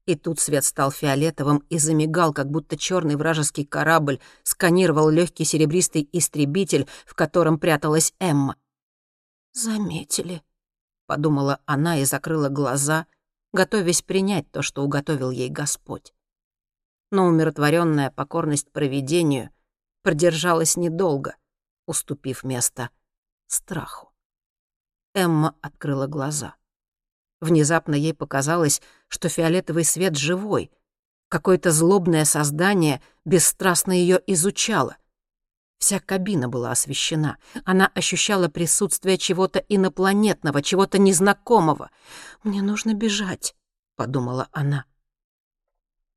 И 0.07 0.17
тут 0.17 0.41
свет 0.41 0.65
стал 0.65 0.91
фиолетовым 0.91 1.59
и 1.69 1.79
замигал, 1.79 2.33
как 2.33 2.51
будто 2.51 2.77
черный 2.77 3.17
вражеский 3.17 3.65
корабль 3.65 4.19
сканировал 4.43 5.11
легкий 5.11 5.45
серебристый 5.45 6.09
истребитель, 6.13 6.89
в 7.05 7.15
котором 7.15 7.59
пряталась 7.59 8.15
Эмма. 8.19 8.57
«Заметили»,— 9.53 10.43
подумала 11.07 11.61
она 11.67 11.99
и 11.99 12.05
закрыла 12.05 12.49
глаза, 12.49 13.07
готовясь 13.53 14.03
принять 14.03 14.51
то, 14.51 14.63
что 14.63 14.83
уготовил 14.83 15.31
ей 15.31 15.51
Господь. 15.51 16.15
Но 17.11 17.27
умиротворенная 17.27 18.11
покорность 18.11 18.73
провидению 18.73 19.51
продержалась 20.03 20.77
недолго, 20.77 21.37
уступив 21.87 22.43
место 22.43 22.91
страху. 23.53 24.13
Эмма 25.15 25.57
открыла 25.61 26.07
глаза. 26.07 26.55
Внезапно 27.41 27.95
ей 27.95 28.15
показалось, 28.15 28.81
что 29.09 29.29
фиолетовый 29.29 29.85
свет 29.85 30.17
живой. 30.17 30.71
Какое-то 31.29 31.71
злобное 31.71 32.25
создание 32.25 33.03
бесстрастно 33.25 33.93
ее 33.93 34.21
изучало. 34.27 34.97
Вся 35.79 35.99
кабина 35.99 36.49
была 36.49 36.73
освещена. 36.73 37.39
Она 37.65 37.91
ощущала 37.95 38.49
присутствие 38.49 39.17
чего-то 39.17 39.59
инопланетного, 39.61 40.63
чего-то 40.63 40.99
незнакомого. 40.99 41.91
«Мне 42.43 42.61
нужно 42.61 42.93
бежать»,— 42.93 43.55
подумала 43.97 44.49
она. 44.53 44.85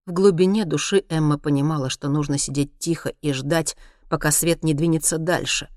В 0.06 0.12
глубине 0.12 0.66
души 0.66 1.06
Эмма 1.08 1.40
понимала, 1.40 1.90
что 1.90 2.10
нужно 2.10 2.38
сидеть 2.38 2.78
тихо 2.78 3.14
и 3.22 3.32
ждать, 3.32 3.78
пока 4.10 4.32
свет 4.32 4.64
не 4.64 4.74
двинется 4.74 5.18
дальше. 5.18 5.70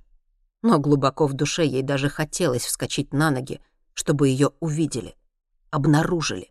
Но 0.63 0.79
глубоко 0.79 1.27
в 1.27 1.35
душе 1.35 1.65
ей 1.65 1.83
даже 1.83 2.09
хотелось 2.09 2.65
вскочить 2.65 3.13
на 3.13 3.31
ноги, 3.31 3.61
чтобы 3.95 4.29
ее 4.29 4.53
увидели 4.61 5.17
обнаружили. 5.77 6.51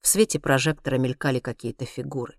В 0.00 0.08
свете 0.08 0.38
прожектора 0.38 0.96
мелькали 0.96 1.40
какие-то 1.40 1.84
фигуры. 1.84 2.36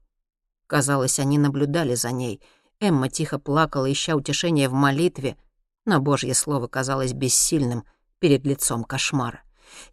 Казалось, 0.68 1.20
они 1.20 1.38
наблюдали 1.38 1.94
за 1.94 2.12
ней. 2.12 2.42
Эмма 2.80 3.10
тихо 3.10 3.38
плакала, 3.38 3.92
ища 3.92 4.16
утешения 4.16 4.68
в 4.68 4.74
молитве, 4.74 5.38
но 5.86 6.00
Божье 6.00 6.34
слово 6.34 6.68
казалось 6.68 7.14
бессильным 7.14 7.84
перед 8.20 8.46
лицом 8.46 8.84
кошмара. 8.84 9.44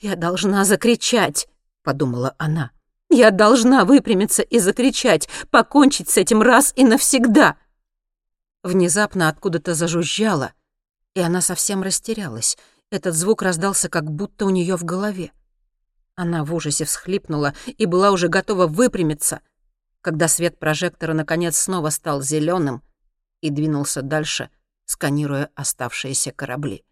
«Я 0.01 0.17
должна 0.17 0.65
закричать!»— 0.65 1.49
подумала 1.83 2.35
она. 2.39 2.71
«Я 3.11 3.31
должна 3.31 3.85
выпрямиться 3.85 4.43
и 4.43 4.59
закричать, 4.59 5.29
покончить 5.51 6.09
с 6.09 6.17
этим 6.17 6.41
раз 6.41 6.73
и 6.75 6.85
навсегда!» 6.85 7.57
Внезапно 8.63 9.29
откуда-то 9.29 9.75
зажужжало, 9.75 10.53
и 11.15 11.21
она 11.21 11.41
совсем 11.41 11.83
растерялась. 11.83 12.57
Этот 12.91 13.15
звук 13.15 13.43
раздался 13.43 13.89
как 13.89 14.11
будто 14.11 14.47
у 14.47 14.51
нее 14.51 14.77
в 14.77 14.85
голове. 14.85 15.33
Она 16.15 16.45
в 16.45 16.55
ужасе 16.55 16.85
всхлипнула 16.85 17.55
и 17.67 17.87
была 17.87 18.11
уже 18.11 18.29
готова 18.29 18.67
выпрямиться, 18.67 19.41
когда 20.01 20.27
свет 20.29 20.59
прожектора 20.59 21.13
наконец 21.13 21.59
снова 21.59 21.91
стал 21.91 22.23
зеленым 22.23 22.83
и 23.41 23.51
двинулся 23.51 24.03
дальше, 24.03 24.51
сканируя 24.85 25.51
оставшиеся 25.55 26.33
корабли. 26.33 26.85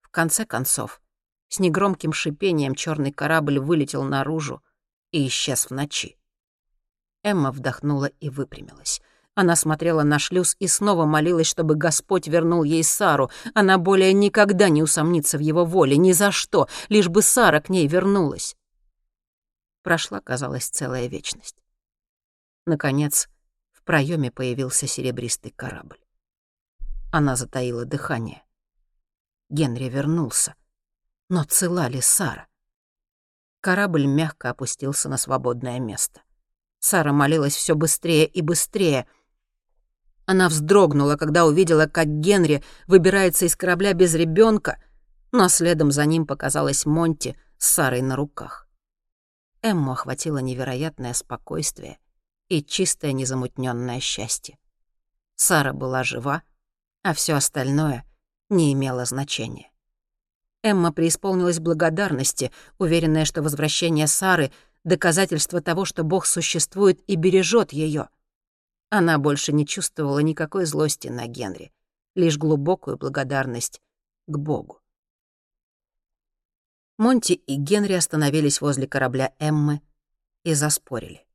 В 0.00 0.10
конце 0.10 0.44
концов, 0.44 1.00
с 1.48 1.58
негромким 1.58 2.12
шипением 2.12 2.74
черный 2.74 3.12
корабль 3.12 3.58
вылетел 3.58 4.04
наружу 4.04 4.62
и 5.10 5.26
исчез 5.26 5.66
в 5.66 5.70
ночи. 5.70 6.16
Эмма 7.22 7.50
вдохнула 7.50 8.06
и 8.06 8.28
выпрямилась. 8.28 9.00
Она 9.40 9.54
смотрела 9.54 10.02
на 10.02 10.18
шлюз 10.18 10.56
и 10.58 10.66
снова 10.66 11.04
молилась, 11.04 11.46
чтобы 11.46 11.76
Господь 11.76 12.26
вернул 12.26 12.64
ей 12.64 12.82
Сару. 12.82 13.30
Она 13.54 13.78
более 13.78 14.12
никогда 14.12 14.68
не 14.68 14.82
усомнится 14.82 15.38
в 15.38 15.40
его 15.40 15.64
воле, 15.64 15.96
ни 15.96 16.10
за 16.10 16.32
что, 16.32 16.66
лишь 16.88 17.06
бы 17.06 17.22
Сара 17.22 17.60
к 17.60 17.68
ней 17.68 17.86
вернулась. 17.86 18.56
Прошла, 19.84 20.20
казалось, 20.20 20.68
целая 20.68 21.06
вечность. 21.06 21.54
Наконец, 22.66 23.28
в 23.70 23.84
проеме 23.84 24.32
появился 24.32 24.88
серебристый 24.88 25.52
корабль. 25.52 26.00
Она 27.12 27.36
затаила 27.36 27.84
дыхание. 27.84 28.42
Генри 29.50 29.88
вернулся. 29.88 30.56
Но 31.28 31.44
цела 31.44 31.86
ли 31.86 32.00
Сара? 32.00 32.48
Корабль 33.60 34.06
мягко 34.06 34.50
опустился 34.50 35.08
на 35.08 35.16
свободное 35.16 35.78
место. 35.78 36.22
Сара 36.80 37.12
молилась 37.12 37.54
все 37.54 37.76
быстрее 37.76 38.26
и 38.26 38.42
быстрее— 38.42 39.06
она 40.28 40.50
вздрогнула, 40.50 41.16
когда 41.16 41.46
увидела, 41.46 41.86
как 41.86 42.06
Генри 42.06 42.62
выбирается 42.86 43.46
из 43.46 43.56
корабля 43.56 43.94
без 43.94 44.14
ребенка, 44.14 44.76
но 45.32 45.48
следом 45.48 45.90
за 45.90 46.04
ним 46.04 46.26
показалась 46.26 46.84
Монти 46.84 47.34
с 47.56 47.66
Сарой 47.70 48.02
на 48.02 48.14
руках. 48.14 48.68
Эмму 49.62 49.92
охватило 49.92 50.36
невероятное 50.36 51.14
спокойствие 51.14 51.98
и 52.50 52.62
чистое 52.62 53.12
незамутненное 53.12 54.00
счастье. 54.00 54.58
Сара 55.34 55.72
была 55.72 56.04
жива, 56.04 56.42
а 57.02 57.14
все 57.14 57.32
остальное 57.32 58.04
не 58.50 58.74
имело 58.74 59.06
значения. 59.06 59.70
Эмма 60.62 60.92
преисполнилась 60.92 61.58
благодарности, 61.58 62.52
уверенная, 62.76 63.24
что 63.24 63.40
возвращение 63.40 64.06
Сары— 64.06 64.52
доказательство 64.84 65.62
того, 65.62 65.86
что 65.86 66.04
Бог 66.04 66.26
существует 66.26 67.00
и 67.06 67.16
бережет 67.16 67.72
ее. 67.72 68.10
Она 68.90 69.18
больше 69.18 69.52
не 69.52 69.66
чувствовала 69.66 70.20
никакой 70.20 70.64
злости 70.64 71.08
на 71.08 71.26
Генри, 71.26 71.72
лишь 72.14 72.38
глубокую 72.38 72.96
благодарность 72.96 73.82
к 74.26 74.36
Богу. 74.38 74.80
Монти 76.96 77.34
и 77.34 77.56
Генри 77.56 77.92
остановились 77.92 78.60
возле 78.60 78.88
корабля 78.88 79.32
Эммы 79.38 79.82
и 80.42 80.54
заспорили. 80.54 81.26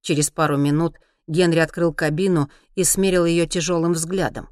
Через 0.00 0.30
пару 0.30 0.56
минут 0.56 0.96
Генри 1.26 1.58
открыл 1.58 1.92
кабину 1.92 2.50
и 2.74 2.84
смерил 2.84 3.24
ее 3.24 3.46
тяжелым 3.46 3.92
взглядом. 3.92 4.48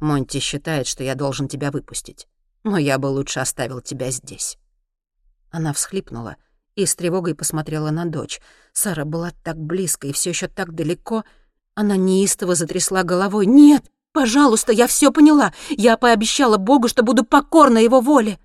«Монти 0.00 0.40
считает, 0.40 0.86
что 0.86 1.04
я 1.04 1.14
должен 1.14 1.48
тебя 1.48 1.70
выпустить, 1.70 2.28
но 2.64 2.76
я 2.76 2.98
бы 2.98 3.06
лучше 3.06 3.40
оставил 3.40 3.80
тебя 3.80 4.10
здесь». 4.10 4.58
Она 5.50 5.72
всхлипнула 5.72 6.36
и 6.76 6.84
с 6.84 6.94
тревогой 6.94 7.34
посмотрела 7.34 7.90
на 7.90 8.04
дочь. 8.04 8.40
Сара 8.72 9.04
была 9.04 9.32
так 9.42 9.56
близко 9.56 10.06
и 10.06 10.12
все 10.12 10.30
еще 10.30 10.46
так 10.46 10.74
далеко. 10.74 11.24
Она 11.74 11.96
неистово 11.96 12.54
затрясла 12.54 13.02
головой. 13.02 13.46
«Нет, 13.46 13.90
пожалуйста, 14.12 14.72
я 14.72 14.86
все 14.86 15.10
поняла. 15.10 15.52
Я 15.70 15.96
пообещала 15.96 16.58
Богу, 16.58 16.88
что 16.88 17.02
буду 17.02 17.24
покорна 17.24 17.78
его 17.78 18.00
воле». 18.00 18.38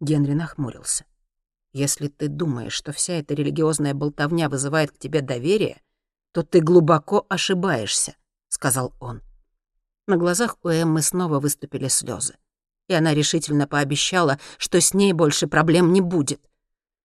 Генри 0.00 0.34
нахмурился. 0.34 1.04
«Если 1.72 2.08
ты 2.08 2.28
думаешь, 2.28 2.74
что 2.74 2.92
вся 2.92 3.14
эта 3.14 3.34
религиозная 3.34 3.94
болтовня 3.94 4.48
вызывает 4.48 4.90
к 4.90 4.98
тебе 4.98 5.22
доверие, 5.22 5.80
то 6.32 6.42
ты 6.42 6.60
глубоко 6.60 7.26
ошибаешься»,— 7.28 8.16
сказал 8.48 8.92
он. 9.00 9.22
На 10.06 10.16
глазах 10.16 10.56
у 10.62 10.68
Эммы 10.68 11.02
снова 11.02 11.40
выступили 11.40 11.88
слезы, 11.88 12.36
и 12.88 12.94
она 12.94 13.14
решительно 13.14 13.66
пообещала, 13.66 14.38
что 14.58 14.80
с 14.80 14.92
ней 14.92 15.12
больше 15.12 15.46
проблем 15.46 15.92
не 15.92 16.00
будет. 16.00 16.40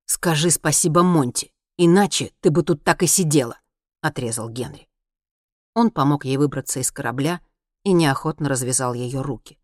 «Скажи 0.05 0.51
спасибо 0.51 1.03
Монти, 1.03 1.51
иначе 1.77 2.31
ты 2.41 2.51
бы 2.51 2.63
тут 2.63 2.83
так 2.83 3.03
и 3.03 3.07
сидела»,— 3.07 3.59
отрезал 4.01 4.49
Генри. 4.49 4.87
Он 5.73 5.91
помог 5.91 6.25
ей 6.25 6.37
выбраться 6.37 6.79
из 6.79 6.91
корабля 6.91 7.41
и 7.83 7.91
неохотно 7.91 8.49
развязал 8.49 8.93
ее 8.93 9.21
руки. 9.21 9.59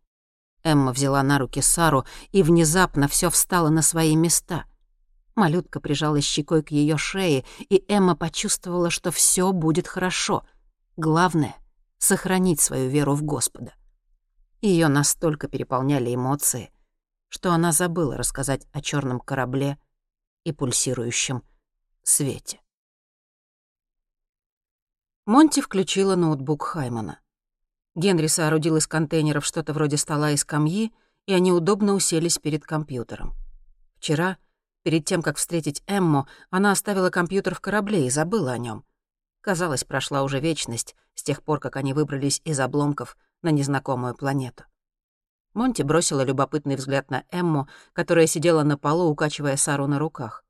Эмма 0.62 0.92
взяла 0.92 1.22
на 1.22 1.38
руки 1.38 1.60
Сару, 1.60 2.04
и 2.30 2.42
внезапно 2.42 3.08
все 3.08 3.30
встало 3.30 3.68
на 3.68 3.82
свои 3.82 4.14
места. 4.14 4.64
Малютка 5.34 5.80
прижалась 5.80 6.24
щекой 6.24 6.62
к 6.62 6.70
ее 6.70 6.96
шее, 6.96 7.44
и 7.58 7.84
Эмма 7.88 8.14
почувствовала, 8.14 8.90
что 8.90 9.10
все 9.10 9.50
будет 9.52 9.88
хорошо. 9.88 10.44
Главное— 10.96 11.56
сохранить 11.98 12.60
свою 12.60 12.90
веру 12.90 13.14
в 13.14 13.22
Господа. 13.22 13.72
Ее 14.60 14.88
настолько 14.88 15.48
переполняли 15.48 16.14
эмоции, 16.14 16.70
что 17.28 17.52
она 17.52 17.72
забыла 17.72 18.16
рассказать 18.16 18.66
о 18.72 18.80
черном 18.80 19.18
корабле 19.18 19.78
и 20.44 20.52
пульсирующем 20.52 21.42
свете. 22.02 22.60
Монти 25.24 25.60
включила 25.60 26.16
ноутбук 26.16 26.64
Хаймана. 26.64 27.20
Генри 27.94 28.26
соорудил 28.26 28.76
из 28.76 28.86
контейнеров 28.86 29.44
что-то 29.44 29.72
вроде 29.72 29.96
стола 29.96 30.30
и 30.32 30.36
скамьи, 30.36 30.92
и 31.26 31.32
они 31.32 31.52
удобно 31.52 31.94
уселись 31.94 32.38
перед 32.38 32.64
компьютером. 32.64 33.34
Вчера, 33.96 34.38
перед 34.82 35.04
тем, 35.04 35.22
как 35.22 35.36
встретить 35.36 35.82
Эмму, 35.86 36.26
она 36.50 36.72
оставила 36.72 37.10
компьютер 37.10 37.54
в 37.54 37.60
корабле 37.60 38.06
и 38.06 38.10
забыла 38.10 38.52
о 38.52 38.58
нем. 38.58 38.84
Казалось, 39.42 39.84
прошла 39.84 40.22
уже 40.22 40.40
вечность 40.40 40.96
с 41.14 41.22
тех 41.22 41.42
пор, 41.42 41.60
как 41.60 41.76
они 41.76 41.92
выбрались 41.92 42.40
из 42.44 42.58
обломков 42.58 43.16
на 43.42 43.50
незнакомую 43.50 44.16
планету. 44.16 44.64
Монти 45.54 45.82
бросила 45.82 46.24
любопытный 46.24 46.76
взгляд 46.76 47.10
на 47.10 47.24
Эмму, 47.30 47.68
которая 47.92 48.26
сидела 48.26 48.62
на 48.62 48.78
полу, 48.78 49.10
укачивая 49.10 49.56
Сару 49.56 49.86
на 49.86 49.98
руках. 49.98 50.44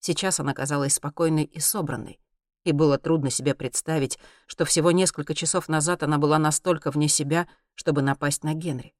Сейчас 0.00 0.40
она 0.40 0.54
казалась 0.54 0.94
спокойной 0.94 1.44
и 1.44 1.60
собранной 1.60 2.20
и 2.64 2.72
было 2.72 2.98
трудно 2.98 3.30
себе 3.30 3.54
представить, 3.54 4.18
что 4.46 4.64
всего 4.64 4.90
несколько 4.90 5.34
часов 5.34 5.68
назад 5.68 6.02
она 6.02 6.18
была 6.18 6.38
настолько 6.38 6.90
вне 6.90 7.08
себя, 7.08 7.48
чтобы 7.74 8.02
напасть 8.02 8.44
на 8.44 8.54
Генри. 8.54 8.94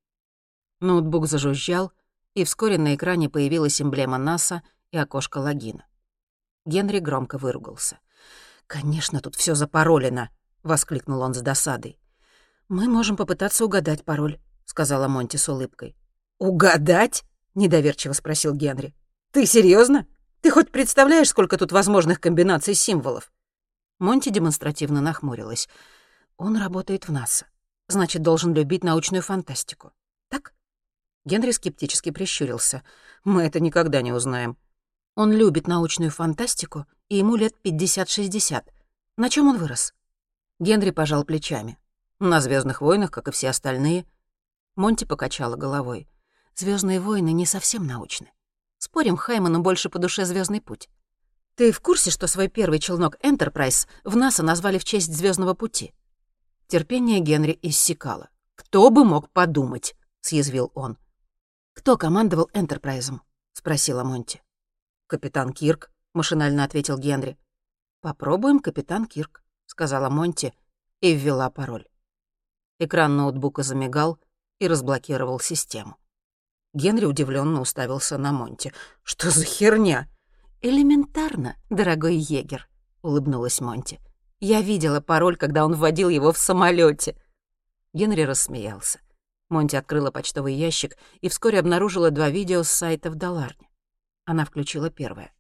Ноутбук 0.81 1.27
зажужжал, 1.27 1.93
и 2.35 2.45
вскоре 2.45 2.79
на 2.79 2.95
экране 2.95 3.29
появилась 3.29 3.83
эмблема 3.83 4.17
НАСА 4.17 4.63
и 4.93 4.97
окошко 4.97 5.39
логина. 5.39 5.85
Генри 6.65 7.01
громко 7.01 7.39
выругался. 7.39 7.99
«Конечно, 8.67 9.21
тут 9.21 9.35
все 9.35 9.55
запаролено!»— 9.55 10.31
воскликнул 10.63 11.21
он 11.23 11.35
с 11.35 11.41
досадой. 11.41 11.99
«Мы 12.69 12.89
можем 12.89 13.17
попытаться 13.17 13.65
угадать 13.65 14.05
пароль»,— 14.05 14.39
сказала 14.71 15.09
Монти 15.09 15.37
с 15.37 15.49
улыбкой. 15.49 15.97
«Угадать?»— 16.39 17.25
недоверчиво 17.55 18.13
спросил 18.13 18.55
Генри. 18.55 18.95
«Ты 19.33 19.45
серьезно? 19.45 20.07
Ты 20.43 20.53
хоть 20.53 20.71
представляешь, 20.71 21.29
сколько 21.29 21.59
тут 21.59 21.73
возможных 21.73 22.21
комбинаций 22.21 22.75
символов?» 22.75 23.33
Монти 23.99 24.29
демонстративно 24.31 25.01
нахмурилась. 25.01 25.69
«Он 26.37 26.57
работает 26.57 27.09
в 27.09 27.13
НАСА. 27.13 27.47
Значит, 27.89 28.23
должен 28.23 28.55
любить 28.55 28.85
научную 28.85 29.23
фантастику. 29.23 29.93
Так?» 30.29 30.55
Генри 31.25 31.51
скептически 31.51 32.13
прищурился. 32.13 32.85
«Мы 33.25 33.43
это 33.43 33.59
никогда 33.59 34.03
не 34.03 34.13
узнаем. 34.13 34.57
Он 35.17 35.33
любит 35.33 35.67
научную 35.67 36.13
фантастику, 36.13 36.87
и 37.09 37.17
ему 37.17 37.35
лет 37.35 37.55
50-60. 37.65 38.65
На 39.17 39.29
чем 39.29 39.49
он 39.49 39.59
вырос?» 39.59 39.95
Генри 40.61 40.93
пожал 40.93 41.25
плечами. 41.25 41.77
«На 42.21 42.41
звездных 42.41 42.81
войнах, 42.81 43.11
как 43.11 43.27
и 43.27 43.33
все 43.33 43.49
остальные». 43.49 44.07
Монти 44.81 45.05
покачала 45.05 45.57
головой. 45.57 46.09
Звездные 46.55 47.01
войны 47.01 47.33
не 47.33 47.45
совсем 47.45 47.87
научны. 47.87 48.33
Спорим, 48.79 49.19
Хайману 49.19 49.61
больше 49.61 49.91
по 49.91 49.99
душе 49.99 50.25
звездный 50.25 50.63
путь. 50.63 50.89
Ты 51.55 51.71
в 51.71 51.81
курсе, 51.81 52.11
что 52.11 52.27
свой 52.27 52.49
первый 52.49 52.79
челнок 52.79 53.17
Enterprise 53.23 53.87
в 54.05 54.17
НАСА 54.17 54.43
назвали 54.43 54.79
в 54.79 54.85
честь 54.85 55.15
звездного 55.15 55.53
пути? 55.53 55.93
Терпение 56.67 57.21
Генри 57.21 57.59
иссякало. 57.61 58.31
«Кто 58.55 58.89
бы 58.89 59.05
мог 59.05 59.29
подумать?»— 59.31 59.95
съязвил 60.23 60.73
он. 60.75 60.97
«Кто 61.75 61.99
командовал 61.99 62.49
Энтерпрайзом?»— 62.55 63.21
спросила 63.53 64.03
Монти. 64.03 64.43
«Капитан 65.09 65.53
Кирк»,— 65.53 65.91
машинально 66.15 66.65
ответил 66.65 66.97
Генри. 66.97 67.37
«Попробуем 68.01 68.61
капитан 68.61 69.05
Кирк»,— 69.05 69.43
сказала 69.67 70.09
Монти 70.09 70.55
и 71.01 71.15
ввела 71.15 71.51
пароль. 71.51 71.87
Экран 72.79 73.15
ноутбука 73.19 73.63
замигал 73.63 74.19
и 74.61 74.69
разблокировал 74.69 75.41
систему. 75.41 75.97
Генри 76.73 77.05
удивленно 77.05 77.61
уставился 77.61 78.17
на 78.17 78.31
Монти. 78.31 78.73
«Что 79.03 79.31
за 79.31 79.45
херня?» 79.45 80.09
«Элементарно, 80.61 81.57
дорогой 81.69 82.15
егер»,— 82.17 82.69
улыбнулась 83.03 83.61
Монти. 83.61 83.99
«Я 84.39 84.61
видела 84.61 85.01
пароль, 85.01 85.37
когда 85.37 85.65
он 85.65 85.75
вводил 85.75 86.09
его 86.09 86.33
в 86.33 86.39
самолете. 86.39 87.17
Генри 87.93 88.23
рассмеялся. 88.23 89.01
Монти 89.49 89.75
открыла 89.75 90.13
почтовый 90.13 90.55
ящик 90.55 90.97
и 91.21 91.29
вскоре 91.29 91.59
обнаружила 91.59 92.13
два 92.13 92.31
видео 92.31 92.63
с 92.63 92.69
сайта 92.69 93.11
в 93.11 93.17
Даларне. 93.17 93.69
Она 94.25 94.45
включила 94.45 94.91
первое. 94.91 95.33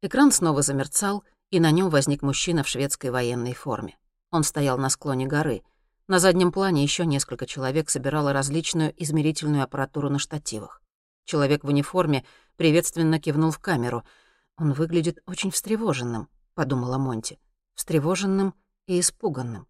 Экран 0.00 0.32
снова 0.32 0.62
замерцал, 0.62 1.22
и 1.50 1.60
на 1.60 1.70
нем 1.70 1.90
возник 1.90 2.22
мужчина 2.22 2.62
в 2.62 2.68
шведской 2.68 3.10
военной 3.10 3.52
форме. 3.52 3.98
Он 4.30 4.42
стоял 4.42 4.78
на 4.78 4.88
склоне 4.88 5.26
горы. 5.26 5.62
На 6.10 6.18
заднем 6.18 6.50
плане 6.50 6.82
еще 6.82 7.06
несколько 7.06 7.46
человек 7.46 7.88
собирало 7.88 8.32
различную 8.32 8.92
измерительную 9.00 9.62
аппаратуру 9.62 10.10
на 10.10 10.18
штативах. 10.18 10.82
Человек 11.24 11.62
в 11.62 11.68
униформе 11.68 12.24
приветственно 12.56 13.20
кивнул 13.20 13.52
в 13.52 13.60
камеру. 13.60 14.02
«Он 14.56 14.72
выглядит 14.72 15.20
очень 15.26 15.52
встревоженным»,— 15.52 16.28
подумала 16.54 16.98
Монти. 16.98 17.38
«Встревоженным 17.76 18.54
и 18.88 18.98
испуганным». 18.98 19.68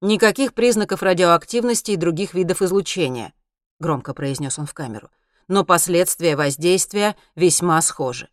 «Никаких 0.00 0.54
признаков 0.54 1.04
радиоактивности 1.04 1.92
и 1.92 1.96
других 1.96 2.34
видов 2.34 2.62
излучения»,— 2.62 3.32
громко 3.78 4.12
произнес 4.12 4.58
он 4.58 4.66
в 4.66 4.74
камеру. 4.74 5.08
«Но 5.46 5.64
последствия 5.64 6.34
воздействия 6.34 7.14
весьма 7.36 7.80
схожи». 7.80 8.28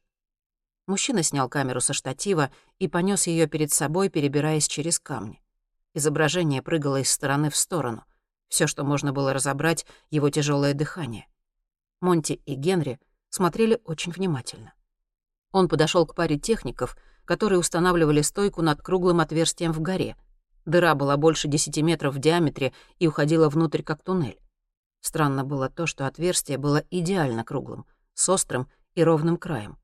Мужчина 0.87 1.21
снял 1.21 1.49
камеру 1.49 1.81
со 1.81 1.93
штатива 1.93 2.49
и 2.79 2.87
понес 2.87 3.27
ее 3.27 3.45
перед 3.45 3.71
собой, 3.71 4.09
перебираясь 4.09 4.67
через 4.67 4.97
камни. 4.97 5.39
Изображение 5.97 6.61
прыгало 6.61 7.01
из 7.01 7.09
стороны 7.09 7.49
в 7.49 7.55
сторону. 7.55 8.05
Все, 8.49 8.67
что 8.67 8.83
можно 8.83 9.13
было 9.13 9.33
разобрать, 9.33 9.83
его 10.11 10.29
тяжелое 10.29 10.75
дыхание. 10.75 11.25
Монти 12.01 12.33
и 12.45 12.53
Генри 12.53 12.99
смотрели 13.29 13.81
очень 13.83 14.11
внимательно. 14.11 14.75
Он 15.51 15.67
подошел 15.67 16.05
к 16.05 16.13
паре 16.13 16.37
техников, 16.37 16.95
которые 17.25 17.57
устанавливали 17.57 18.21
стойку 18.21 18.61
над 18.61 18.79
круглым 18.79 19.21
отверстием 19.21 19.71
в 19.71 19.81
горе. 19.81 20.15
Дыра 20.65 20.93
была 20.93 21.17
больше 21.17 21.47
10 21.47 21.75
метров 21.81 22.13
в 22.13 22.19
диаметре 22.19 22.73
и 22.99 23.07
уходила 23.07 23.49
внутрь, 23.49 23.81
как 23.81 24.03
туннель. 24.03 24.39
Странно 25.01 25.43
было 25.43 25.67
то, 25.67 25.87
что 25.87 26.05
отверстие 26.05 26.59
было 26.59 26.83
идеально 26.91 27.43
круглым, 27.43 27.87
с 28.13 28.29
острым 28.29 28.69
и 28.93 29.03
ровным 29.03 29.35
краем. 29.35 29.79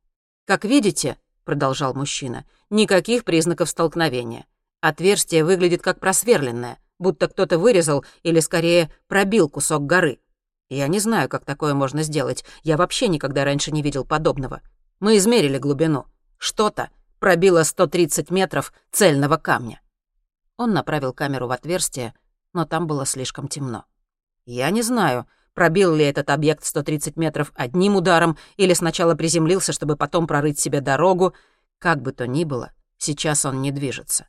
«Как 0.45 0.63
видите»,— 0.63 1.17
продолжал 1.43 1.95
мужчина,— 1.95 2.45
«никаких 2.69 3.23
признаков 3.23 3.67
столкновения. 3.67 4.45
Отверстие 4.83 5.45
выглядит 5.45 5.81
как 5.81 6.01
просверленное, 6.01 6.77
будто 6.99 7.29
кто-то 7.29 7.57
вырезал 7.57 8.03
или, 8.21 8.41
скорее, 8.41 8.91
пробил 9.07 9.47
кусок 9.47 9.85
горы. 9.85 10.19
Я 10.67 10.89
не 10.89 10.99
знаю, 10.99 11.29
как 11.29 11.45
такое 11.45 11.73
можно 11.73 12.03
сделать. 12.03 12.43
Я 12.63 12.75
вообще 12.75 13.07
никогда 13.07 13.45
раньше 13.45 13.71
не 13.71 13.81
видел 13.81 14.03
подобного. 14.03 14.59
Мы 14.99 15.15
измерили 15.15 15.57
глубину. 15.57 16.07
Что-то 16.37 16.89
пробило 17.19 17.63
130 17.63 18.29
метров 18.29 18.73
цельного 18.91 19.37
камня. 19.37 19.79
Он 20.57 20.73
направил 20.73 21.13
камеру 21.13 21.47
в 21.47 21.51
отверстие, 21.51 22.13
но 22.51 22.65
там 22.65 22.85
было 22.85 23.05
слишком 23.05 23.47
темно. 23.47 23.85
«Я 24.45 24.69
не 24.69 24.81
знаю, 24.81 25.27
пробил 25.53 25.95
ли 25.95 26.03
этот 26.03 26.29
объект 26.29 26.65
130 26.65 27.15
метров 27.15 27.53
одним 27.55 27.95
ударом 27.95 28.37
или 28.57 28.73
сначала 28.73 29.15
приземлился, 29.15 29.71
чтобы 29.71 29.95
потом 29.95 30.27
прорыть 30.27 30.59
себе 30.59 30.81
дорогу. 30.81 31.33
Как 31.79 32.01
бы 32.01 32.11
то 32.11 32.27
ни 32.27 32.43
было, 32.43 32.73
сейчас 32.97 33.45
он 33.45 33.61
не 33.61 33.71
движется. 33.71 34.27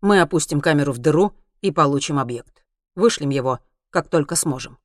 Мы 0.00 0.20
опустим 0.20 0.60
камеру 0.60 0.92
в 0.92 0.98
дыру 0.98 1.34
и 1.60 1.70
получим 1.70 2.18
объект. 2.18 2.64
Вышлем 2.94 3.30
его, 3.30 3.60
как 3.90 4.08
только 4.08 4.36
сможем». 4.36 4.78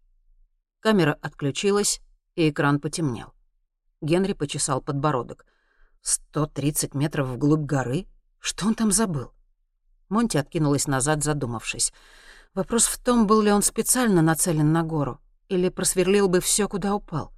Камера 0.79 1.17
отключилась, 1.21 2.01
и 2.35 2.49
экран 2.49 2.79
потемнел. 2.79 3.33
Генри 4.01 4.33
почесал 4.33 4.81
подбородок. 4.81 5.45
«Сто 6.01 6.45
тридцать 6.45 6.93
метров 6.93 7.29
вглубь 7.29 7.65
горы? 7.65 8.07
Что 8.39 8.67
он 8.67 8.75
там 8.75 8.91
забыл?» 8.91 9.31
Монти 10.09 10.37
откинулась 10.37 10.87
назад, 10.87 11.23
задумавшись. 11.23 11.91
Вопрос 12.53 12.85
в 12.85 13.03
том, 13.03 13.25
был 13.25 13.41
ли 13.41 13.51
он 13.51 13.63
специально 13.63 14.21
нацелен 14.21 14.71
на 14.71 14.83
гору, 14.83 15.19
или 15.49 15.69
просверлил 15.69 16.27
бы 16.29 16.39
все, 16.39 16.67
куда 16.67 16.93
упал. 16.95 17.33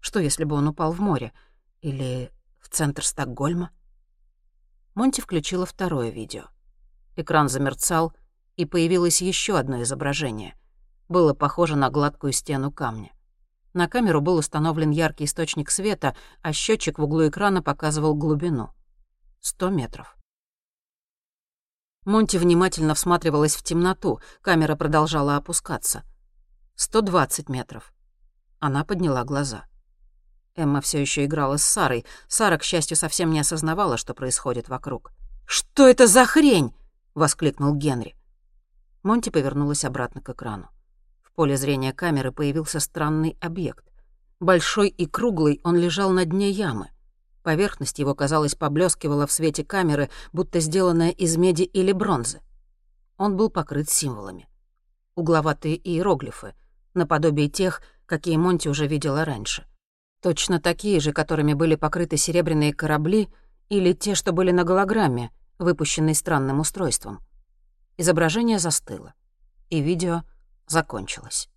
Что, 0.00 0.20
если 0.20 0.44
бы 0.44 0.56
он 0.56 0.68
упал 0.68 0.92
в 0.92 1.00
море? 1.00 1.32
Или 1.80 2.30
в 2.60 2.68
центр 2.68 3.04
Стокгольма? 3.04 3.70
Монти 4.94 5.20
включила 5.20 5.66
второе 5.66 6.10
видео. 6.10 6.44
Экран 7.16 7.48
замерцал, 7.48 8.12
и 8.56 8.64
появилось 8.64 9.22
еще 9.22 9.58
одно 9.58 9.82
изображение. 9.82 10.54
Было 11.08 11.34
похоже 11.34 11.76
на 11.76 11.90
гладкую 11.90 12.32
стену 12.32 12.70
камня. 12.70 13.12
На 13.74 13.88
камеру 13.88 14.20
был 14.20 14.36
установлен 14.36 14.90
яркий 14.90 15.24
источник 15.24 15.70
света, 15.70 16.14
а 16.42 16.52
счетчик 16.52 16.98
в 16.98 17.02
углу 17.02 17.28
экрана 17.28 17.62
показывал 17.62 18.14
глубину. 18.14 18.70
Сто 19.40 19.70
метров. 19.70 20.16
Монти 22.04 22.36
внимательно 22.36 22.94
всматривалась 22.94 23.54
в 23.54 23.62
темноту, 23.62 24.20
камера 24.40 24.76
продолжала 24.76 25.36
опускаться. 25.36 26.02
Сто 26.74 27.00
двадцать 27.00 27.48
метров. 27.48 27.92
Она 28.58 28.84
подняла 28.84 29.24
глаза. 29.24 29.66
Эмма 30.54 30.80
все 30.80 31.00
еще 31.00 31.24
играла 31.24 31.56
с 31.56 31.64
Сарой. 31.64 32.04
Сара, 32.28 32.58
к 32.58 32.62
счастью, 32.62 32.96
совсем 32.96 33.30
не 33.30 33.40
осознавала, 33.40 33.96
что 33.96 34.14
происходит 34.14 34.68
вокруг. 34.68 35.12
«Что 35.46 35.88
это 35.88 36.06
за 36.06 36.26
хрень?»— 36.26 36.74
воскликнул 37.14 37.74
Генри. 37.74 38.14
Монти 39.02 39.30
повернулась 39.30 39.84
обратно 39.84 40.20
к 40.20 40.28
экрану. 40.30 40.68
В 41.22 41.32
поле 41.32 41.56
зрения 41.56 41.92
камеры 41.92 42.32
появился 42.32 42.80
странный 42.80 43.36
объект. 43.40 43.84
Большой 44.38 44.88
и 44.88 45.06
круглый 45.06 45.60
он 45.64 45.76
лежал 45.76 46.10
на 46.10 46.24
дне 46.24 46.50
ямы. 46.50 46.90
Поверхность 47.42 47.98
его, 47.98 48.14
казалось, 48.14 48.54
поблескивала 48.54 49.26
в 49.26 49.32
свете 49.32 49.64
камеры, 49.64 50.10
будто 50.32 50.60
сделанная 50.60 51.10
из 51.10 51.36
меди 51.36 51.62
или 51.62 51.92
бронзы. 51.92 52.40
Он 53.16 53.36
был 53.36 53.50
покрыт 53.50 53.90
символами. 53.90 54.48
Угловатые 55.14 55.76
иероглифы, 55.76 56.54
наподобие 56.94 57.48
тех, 57.48 57.82
какие 58.06 58.36
Монти 58.36 58.68
уже 58.68 58.86
видела 58.86 59.24
раньше. 59.24 59.66
Точно 60.22 60.60
такие 60.60 61.00
же, 61.00 61.12
которыми 61.12 61.52
были 61.54 61.74
покрыты 61.74 62.16
серебряные 62.16 62.72
корабли 62.72 63.28
или 63.68 63.92
те, 63.92 64.14
что 64.14 64.32
были 64.32 64.52
на 64.52 64.62
голограмме, 64.62 65.32
выпущенной 65.58 66.14
странным 66.14 66.60
устройством. 66.60 67.20
Изображение 67.96 68.58
застыло, 68.58 69.14
и 69.70 69.80
видео 69.80 70.22
закончилось. 70.66 71.48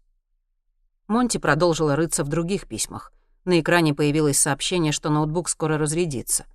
Монти 1.07 1.37
продолжила 1.37 1.95
рыться 1.95 2.23
в 2.23 2.27
других 2.27 2.67
письмах. 2.67 3.11
На 3.45 3.59
экране 3.59 3.93
появилось 3.93 4.39
сообщение, 4.39 4.91
что 4.91 5.09
ноутбук 5.09 5.49
скоро 5.49 5.77
разрядится. 5.77 6.45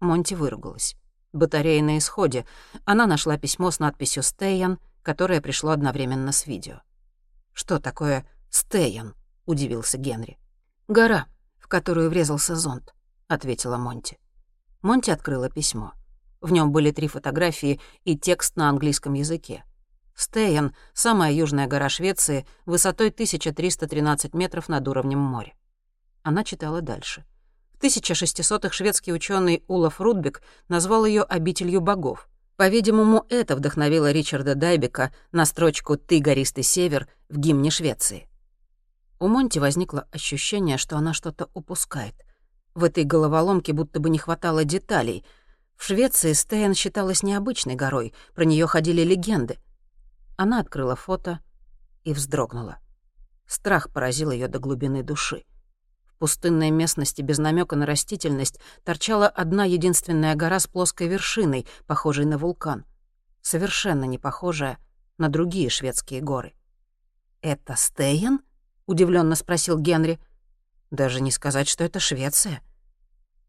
Монти 0.00 0.34
выругалась. 0.34 0.96
Батарея 1.32 1.82
на 1.82 1.98
исходе. 1.98 2.46
Она 2.84 3.06
нашла 3.06 3.36
письмо 3.36 3.70
с 3.70 3.78
надписью 3.78 4.22
«Стейян», 4.22 4.78
которое 5.02 5.40
пришло 5.40 5.70
одновременно 5.70 6.32
с 6.32 6.46
видео. 6.46 6.80
«Что 7.52 7.78
такое 7.78 8.26
«Стейян»?»— 8.48 9.14
удивился 9.46 9.98
Генри. 9.98 10.38
«Гора, 10.88 11.26
в 11.58 11.68
которую 11.68 12.10
врезался 12.10 12.56
зонт»,— 12.56 12.94
ответила 13.28 13.76
Монти. 13.76 14.18
Монти 14.82 15.10
открыла 15.10 15.50
письмо. 15.50 15.92
В 16.40 16.52
нем 16.52 16.72
были 16.72 16.90
три 16.90 17.08
фотографии 17.08 17.80
и 18.04 18.16
текст 18.16 18.56
на 18.56 18.68
английском 18.68 19.14
языке. 19.14 19.64
Стейен— 20.14 20.74
самая 20.94 21.32
южная 21.32 21.66
гора 21.66 21.88
Швеции, 21.88 22.46
высотой 22.66 23.10
1313 23.10 24.34
метров 24.34 24.68
над 24.68 24.86
уровнем 24.88 25.18
моря. 25.18 25.54
Она 26.22 26.44
читала 26.44 26.82
дальше. 26.82 27.24
В 27.72 27.82
1600-х 27.82 28.74
шведский 28.74 29.12
ученый 29.12 29.64
Улаф 29.66 30.00
Рудбек 30.00 30.42
назвал 30.68 31.06
ее 31.06 31.22
«обителью 31.22 31.80
богов». 31.80 32.28
По-видимому, 32.56 33.24
это 33.30 33.56
вдохновило 33.56 34.12
Ричарда 34.12 34.54
Дайбека 34.54 35.14
на 35.32 35.46
строчку 35.46 35.96
«Ты, 35.96 36.20
гористый 36.20 36.62
север» 36.62 37.08
в 37.30 37.38
гимне 37.38 37.70
Швеции. 37.70 38.28
У 39.18 39.28
Монти 39.28 39.58
возникло 39.58 40.06
ощущение, 40.12 40.76
что 40.76 40.98
она 40.98 41.14
что-то 41.14 41.48
упускает. 41.54 42.14
В 42.74 42.84
этой 42.84 43.04
головоломке 43.04 43.72
будто 43.72 43.98
бы 43.98 44.10
не 44.10 44.18
хватало 44.18 44.64
деталей. 44.64 45.24
В 45.80 45.84
Швеции 45.84 46.34
Стейн 46.34 46.74
считалась 46.74 47.24
необычной 47.24 47.74
горой, 47.74 48.12
про 48.36 48.44
нее 48.44 48.68
ходили 48.68 49.02
легенды— 49.02 49.58
она 50.40 50.60
открыла 50.60 50.96
фото 50.96 51.40
и 52.02 52.14
вздрогнула. 52.14 52.78
Страх 53.46 53.92
поразил 53.92 54.30
ее 54.30 54.48
до 54.48 54.58
глубины 54.58 55.02
души. 55.02 55.44
В 56.06 56.16
пустынной 56.16 56.70
местности 56.70 57.20
без 57.20 57.36
намека 57.36 57.76
на 57.76 57.84
растительность 57.84 58.58
торчала 58.82 59.28
одна 59.28 59.66
единственная 59.66 60.34
гора 60.36 60.58
с 60.58 60.66
плоской 60.66 61.08
вершиной, 61.08 61.66
похожей 61.86 62.24
на 62.24 62.38
вулкан. 62.38 62.86
Совершенно 63.42 64.04
не 64.04 64.16
похожая 64.16 64.78
на 65.18 65.28
другие 65.28 65.68
шведские 65.68 66.22
горы. 66.22 66.54
«Это 67.42 67.76
Стейн?»— 67.76 68.40
удивленно 68.86 69.34
спросил 69.34 69.78
Генри. 69.78 70.18
«Даже 70.90 71.20
не 71.20 71.30
сказать, 71.30 71.68
что 71.68 71.84
это 71.84 72.00
Швеция». 72.00 72.62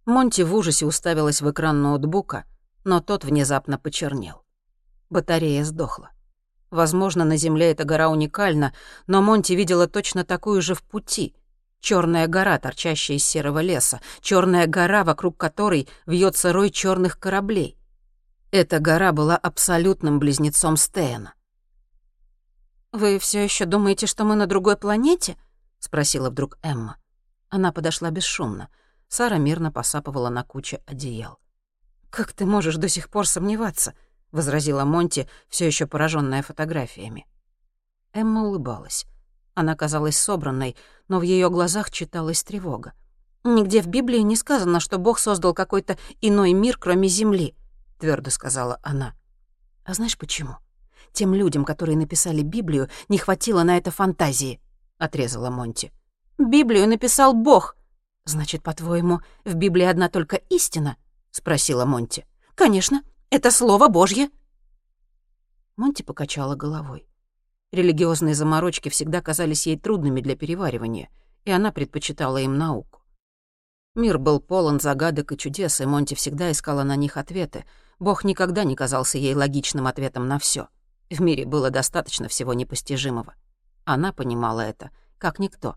Монти 0.06 0.42
в 0.42 0.56
ужасе 0.56 0.86
уставилась 0.86 1.42
в 1.42 1.52
экран 1.52 1.82
ноутбука, 1.82 2.46
но 2.84 3.02
тот 3.02 3.24
внезапно 3.24 3.78
почернел. 3.78 4.44
Батарея 5.10 5.64
сдохла. 5.64 6.12
Возможно, 6.72 7.26
на 7.26 7.38
Земле 7.38 7.72
эта 7.72 7.84
гора 7.84 8.10
уникальна, 8.10 8.74
но 9.06 9.22
Монти 9.22 9.54
видела 9.54 9.88
точно 9.88 10.24
такую 10.24 10.62
же 10.62 10.74
в 10.74 10.82
пути. 10.84 11.36
Черная 11.82 12.28
гора, 12.28 12.58
торчащая 12.58 13.18
из 13.18 13.26
серого 13.26 13.60
леса, 13.60 14.00
черная 14.22 14.68
гора, 14.68 15.04
вокруг 15.04 15.38
которой 15.38 15.90
вьется 16.06 16.54
рой 16.54 16.70
черных 16.70 17.20
кораблей. 17.20 17.78
Эта 18.52 18.80
гора 18.80 19.12
была 19.12 19.36
абсолютным 19.36 20.20
близнецом 20.20 20.78
Стейна. 20.78 21.34
«Вы 22.92 23.20
все 23.20 23.44
еще 23.44 23.66
думаете, 23.66 24.08
что 24.08 24.24
мы 24.24 24.36
на 24.36 24.48
другой 24.48 24.78
планете?»— 24.78 25.38
спросила 25.80 26.30
вдруг 26.30 26.58
Эмма. 26.62 26.98
Она 27.50 27.72
подошла 27.72 28.12
бесшумно. 28.12 28.70
Сара 29.12 29.38
мирно 29.38 29.74
посапывала 29.74 30.30
на 30.30 30.46
куче 30.46 30.82
одеял. 30.86 31.38
«Как 32.10 32.32
ты 32.32 32.46
можешь 32.46 32.78
до 32.78 32.88
сих 32.88 33.10
пор 33.10 33.28
сомневаться?»— 33.28 33.94
возразила 34.32 34.86
Монти, 34.86 35.28
все 35.50 35.68
еще 35.68 35.86
пораженная 35.86 36.42
фотографиями. 36.42 37.28
Эмма 38.14 38.44
улыбалась. 38.44 39.06
Она 39.54 39.76
казалась 39.76 40.18
собранной, 40.18 40.78
но 41.10 41.20
в 41.20 41.24
ее 41.24 41.50
глазах 41.50 41.92
читалась 41.92 42.42
тревога. 42.42 42.94
«Нигде 43.44 43.82
в 43.82 43.88
Библии 43.88 44.20
не 44.20 44.38
сказано, 44.38 44.80
что 44.80 44.98
Бог 44.98 45.20
создал 45.20 45.54
какой-то 45.54 45.98
иной 46.22 46.54
мир, 46.54 46.78
кроме 46.78 47.10
Земли»,— 47.10 47.54
твердо 48.00 48.30
сказала 48.30 48.80
она. 48.82 49.14
«А 49.84 49.94
знаешь 49.94 50.18
почему? 50.18 50.56
Тем 51.12 51.34
людям, 51.34 51.66
которые 51.66 51.98
написали 51.98 52.44
Библию, 52.44 52.88
не 53.10 53.18
хватило 53.18 53.64
на 53.64 53.76
это 53.76 53.92
фантазии»,— 53.92 54.62
отрезала 54.98 55.50
Монти. 55.50 55.92
«Библию 56.38 56.88
написал 56.88 57.34
Бог». 57.34 57.76
«Значит, 58.26 58.64
по-твоему, 58.64 59.20
в 59.46 59.56
Библии 59.56 59.86
одна 59.86 60.10
только 60.10 60.36
истина?»— 60.50 60.98
спросила 61.32 61.86
Монти. 61.86 62.26
«Конечно. 62.56 63.04
Это 63.30 63.52
слово 63.52 63.88
Божье!» 63.88 64.30
Монти 65.78 66.04
покачала 66.04 66.56
головой. 66.56 67.08
Религиозные 67.72 68.36
заморочки 68.36 68.90
всегда 68.90 69.22
казались 69.22 69.66
ей 69.66 69.80
трудными 69.80 70.22
для 70.22 70.36
переваривания, 70.36 71.10
и 71.46 71.52
она 71.52 71.72
предпочитала 71.72 72.38
им 72.38 72.58
науку. 72.58 73.02
Мир 73.96 74.20
был 74.20 74.40
полон 74.40 74.80
загадок 74.80 75.32
и 75.32 75.38
чудес, 75.38 75.82
и 75.82 75.86
Монти 75.86 76.14
всегда 76.14 76.52
искала 76.52 76.84
на 76.84 76.96
них 76.96 77.18
ответы. 77.18 77.66
Бог 78.00 78.24
никогда 78.24 78.64
не 78.64 78.76
казался 78.76 79.18
ей 79.18 79.34
логичным 79.34 79.88
ответом 79.88 80.28
на 80.28 80.38
все. 80.38 80.68
В 81.10 81.22
мире 81.22 81.46
было 81.46 81.70
достаточно 81.70 82.28
всего 82.28 82.54
непостижимого. 82.54 83.36
Она 83.84 84.14
понимала 84.14 84.62
это, 84.62 84.92
как 85.18 85.40
никто. 85.40 85.76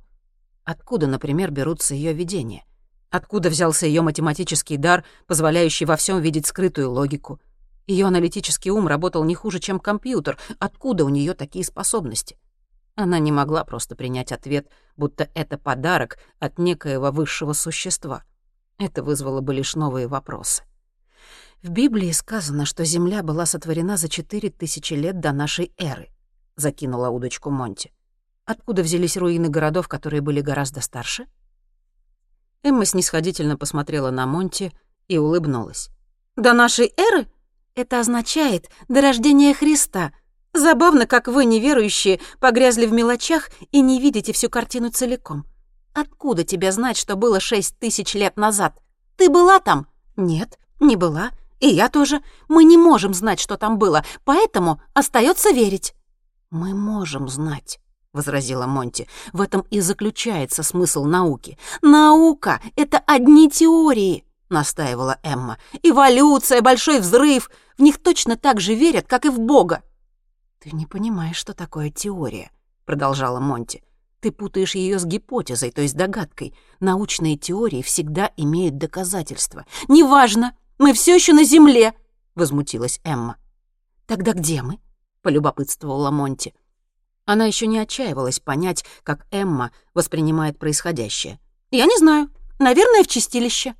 Откуда, 0.64 1.06
например, 1.06 1.50
берутся 1.50 1.94
ее 1.94 2.12
видения? 2.12 2.64
Откуда 3.10 3.50
взялся 3.50 3.86
ее 3.86 4.02
математический 4.02 4.76
дар, 4.76 5.04
позволяющий 5.26 5.84
во 5.84 5.96
всем 5.96 6.20
видеть 6.20 6.46
скрытую 6.46 6.90
логику? 6.90 7.40
Ее 7.86 8.06
аналитический 8.06 8.70
ум 8.70 8.88
работал 8.88 9.24
не 9.24 9.34
хуже, 9.34 9.60
чем 9.60 9.78
компьютер. 9.78 10.38
Откуда 10.58 11.04
у 11.04 11.10
нее 11.10 11.34
такие 11.34 11.64
способности? 11.64 12.38
Она 12.96 13.18
не 13.18 13.30
могла 13.30 13.64
просто 13.64 13.94
принять 13.94 14.32
ответ, 14.32 14.68
будто 14.96 15.28
это 15.34 15.58
подарок 15.58 16.18
от 16.38 16.58
некоего 16.58 17.10
высшего 17.10 17.52
существа. 17.52 18.24
Это 18.78 19.02
вызвало 19.02 19.40
бы 19.40 19.52
лишь 19.52 19.74
новые 19.74 20.08
вопросы. 20.08 20.62
В 21.62 21.70
Библии 21.70 22.10
сказано, 22.12 22.66
что 22.66 22.84
Земля 22.84 23.22
была 23.22 23.46
сотворена 23.46 23.96
за 23.96 24.08
четыре 24.08 24.50
тысячи 24.50 24.94
лет 24.94 25.20
до 25.20 25.32
нашей 25.32 25.72
эры, 25.76 26.10
закинула 26.56 27.08
удочку 27.10 27.50
Монти. 27.50 27.92
Откуда 28.46 28.82
взялись 28.82 29.16
руины 29.16 29.48
городов, 29.48 29.88
которые 29.88 30.20
были 30.20 30.40
гораздо 30.40 30.82
старше? 30.82 31.26
Эмма 32.62 32.84
снисходительно 32.84 33.56
посмотрела 33.56 34.10
на 34.10 34.26
Монти 34.26 34.72
и 35.08 35.16
улыбнулась. 35.16 35.88
«До 36.36 36.52
нашей 36.52 36.92
эры? 36.96 37.26
Это 37.74 38.00
означает 38.00 38.68
до 38.88 39.00
рождения 39.00 39.54
Христа. 39.54 40.12
Забавно, 40.52 41.06
как 41.06 41.26
вы, 41.26 41.46
неверующие, 41.46 42.20
погрязли 42.38 42.86
в 42.86 42.92
мелочах 42.92 43.48
и 43.72 43.80
не 43.80 44.00
видите 44.00 44.32
всю 44.32 44.50
картину 44.50 44.90
целиком. 44.90 45.46
Откуда 45.94 46.44
тебе 46.44 46.70
знать, 46.70 46.96
что 46.96 47.16
было 47.16 47.40
шесть 47.40 47.78
тысяч 47.78 48.14
лет 48.14 48.36
назад? 48.36 48.78
Ты 49.16 49.30
была 49.30 49.58
там? 49.58 49.86
Нет, 50.16 50.58
не 50.80 50.96
была. 50.96 51.30
И 51.60 51.68
я 51.68 51.88
тоже. 51.88 52.22
Мы 52.48 52.64
не 52.64 52.76
можем 52.76 53.14
знать, 53.14 53.40
что 53.40 53.56
там 53.56 53.78
было, 53.78 54.04
поэтому 54.24 54.80
остается 54.92 55.50
верить. 55.50 55.94
Мы 56.50 56.74
можем 56.74 57.28
знать 57.28 57.80
возразила 58.14 58.66
Монти. 58.66 59.06
«В 59.34 59.42
этом 59.42 59.66
и 59.70 59.80
заключается 59.80 60.62
смысл 60.62 61.04
науки. 61.04 61.58
Наука— 61.82 62.62
это 62.76 62.98
одни 62.98 63.50
теории!»— 63.50 64.24
настаивала 64.48 65.18
Эмма. 65.22 65.58
«Эволюция, 65.82 66.62
большой 66.62 67.00
взрыв— 67.00 67.50
в 67.76 67.82
них 67.82 68.00
точно 68.00 68.36
так 68.36 68.60
же 68.60 68.74
верят, 68.74 69.06
как 69.06 69.26
и 69.26 69.28
в 69.28 69.40
Бога». 69.40 69.82
«Ты 70.60 70.70
не 70.70 70.86
понимаешь, 70.86 71.36
что 71.36 71.52
такое 71.52 71.90
теория»,— 71.90 72.50
продолжала 72.86 73.40
Монти. 73.40 73.82
«Ты 74.20 74.32
путаешь 74.32 74.76
ее 74.76 74.98
с 74.98 75.04
гипотезой, 75.04 75.70
то 75.70 75.82
есть 75.82 75.96
догадкой. 75.96 76.54
Научные 76.80 77.36
теории 77.36 77.82
всегда 77.82 78.30
имеют 78.36 78.78
доказательства». 78.78 79.66
«Неважно, 79.88 80.56
мы 80.78 80.92
все 80.94 81.14
еще 81.14 81.32
на 81.32 81.44
Земле»,— 81.44 81.92
возмутилась 82.34 83.00
Эмма. 83.04 83.36
«Тогда 84.06 84.32
где 84.32 84.62
мы?»— 84.62 84.78
полюбопытствовала 85.22 86.10
Монти. 86.10 86.54
Она 87.26 87.46
еще 87.46 87.66
не 87.66 87.78
отчаивалась 87.78 88.40
понять, 88.40 88.84
как 89.02 89.26
Эмма 89.30 89.72
воспринимает 89.94 90.58
происходящее. 90.58 91.38
«Я 91.70 91.86
не 91.86 91.96
знаю. 91.96 92.28
Наверное, 92.58 93.02
в 93.02 93.08
чистилище». 93.08 93.74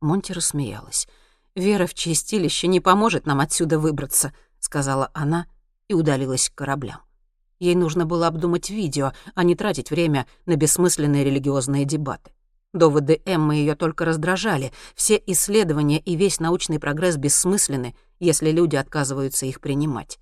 Монти 0.00 0.32
рассмеялась. 0.32 1.06
«Вера 1.54 1.86
в 1.86 1.94
чистилище 1.94 2.66
не 2.66 2.80
поможет 2.80 3.26
нам 3.26 3.40
отсюда 3.40 3.78
выбраться»,— 3.78 4.34
сказала 4.60 5.10
она 5.14 5.46
и 5.88 5.94
удалилась 5.94 6.50
к 6.50 6.54
кораблям. 6.54 7.00
Ей 7.58 7.74
нужно 7.74 8.04
было 8.04 8.26
обдумать 8.26 8.68
видео, 8.68 9.12
а 9.34 9.42
не 9.42 9.54
тратить 9.54 9.90
время 9.90 10.26
на 10.44 10.56
бессмысленные 10.56 11.24
религиозные 11.24 11.84
дебаты. 11.84 12.32
Доводы 12.74 13.22
Эммы 13.24 13.54
ее 13.54 13.74
только 13.74 14.04
раздражали. 14.04 14.72
Все 14.94 15.22
исследования 15.26 15.98
и 15.98 16.14
весь 16.16 16.40
научный 16.40 16.78
прогресс 16.78 17.16
бессмысленны, 17.16 17.94
если 18.18 18.50
люди 18.50 18.76
отказываются 18.76 19.46
их 19.46 19.60
принимать. 19.60 20.18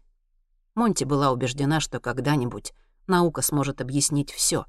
Монти 0.75 1.05
была 1.05 1.31
убеждена, 1.31 1.81
что 1.81 2.01
когда-нибудь 2.01 2.75
наука 3.07 3.43
сможет 3.43 3.81
объяснить 3.81 4.33
все. 4.33 4.67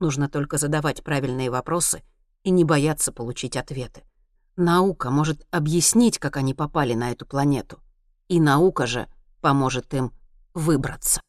Нужно 0.00 0.28
только 0.28 0.56
задавать 0.56 1.04
правильные 1.04 1.50
вопросы 1.50 2.02
и 2.42 2.50
не 2.50 2.64
бояться 2.64 3.12
получить 3.12 3.56
ответы. 3.56 4.02
Наука 4.56 5.10
может 5.10 5.46
объяснить, 5.50 6.18
как 6.18 6.36
они 6.36 6.54
попали 6.54 6.94
на 6.94 7.12
эту 7.12 7.26
планету. 7.26 7.80
И 8.28 8.40
наука 8.40 8.86
же 8.86 9.08
поможет 9.40 9.92
им 9.94 10.12
выбраться. 10.54 11.20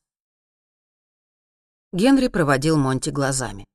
Генри 1.91 2.27
проводил 2.27 2.77
Монти 2.77 3.09
глазами. 3.09 3.65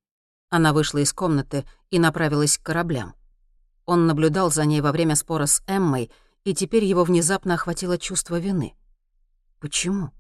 Она 0.50 0.72
вышла 0.72 0.98
из 0.98 1.12
комнаты 1.12 1.64
и 1.90 1.98
направилась 1.98 2.58
к 2.58 2.62
кораблям. 2.62 3.14
Он 3.86 4.06
наблюдал 4.06 4.50
за 4.50 4.64
ней 4.64 4.80
во 4.80 4.92
время 4.92 5.14
спора 5.14 5.46
с 5.46 5.62
Эммой, 5.66 6.10
и 6.44 6.54
теперь 6.54 6.84
его 6.84 7.04
внезапно 7.04 7.54
охватило 7.54 7.98
чувство 7.98 8.38
вины. 8.38 8.74
Почему? 9.60 10.10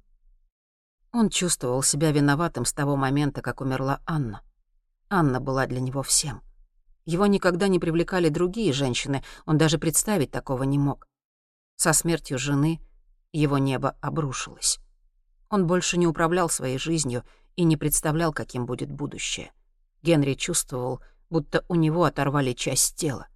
Он 1.12 1.30
чувствовал 1.30 1.82
себя 1.82 2.12
виноватым 2.12 2.64
с 2.64 2.72
того 2.72 2.96
момента, 2.96 3.40
как 3.40 3.60
умерла 3.60 4.00
Анна. 4.06 4.42
Анна 5.08 5.40
была 5.40 5.66
для 5.66 5.80
него 5.80 6.02
всем. 6.02 6.42
Его 7.06 7.26
никогда 7.26 7.68
не 7.68 7.78
привлекали 7.78 8.28
другие 8.28 8.72
женщины, 8.74 9.24
он 9.46 9.56
даже 9.56 9.78
представить 9.78 10.30
такого 10.30 10.64
не 10.64 10.78
мог. 10.78 11.06
Со 11.76 11.94
смертью 11.94 12.38
жены 12.38 12.80
его 13.32 13.56
небо 13.56 13.96
обрушилось. 14.02 14.78
Он 15.48 15.66
больше 15.66 15.96
не 15.96 16.06
управлял 16.06 16.50
своей 16.50 16.78
жизнью 16.78 17.24
и 17.56 17.64
не 17.64 17.78
представлял, 17.78 18.34
каким 18.34 18.66
будет 18.66 18.92
будущее. 18.92 19.52
Генри 20.02 20.34
чувствовал, 20.34 21.00
будто 21.30 21.64
у 21.68 21.74
него 21.74 22.04
оторвали 22.04 22.52
часть 22.52 22.96
тела. 22.96 23.28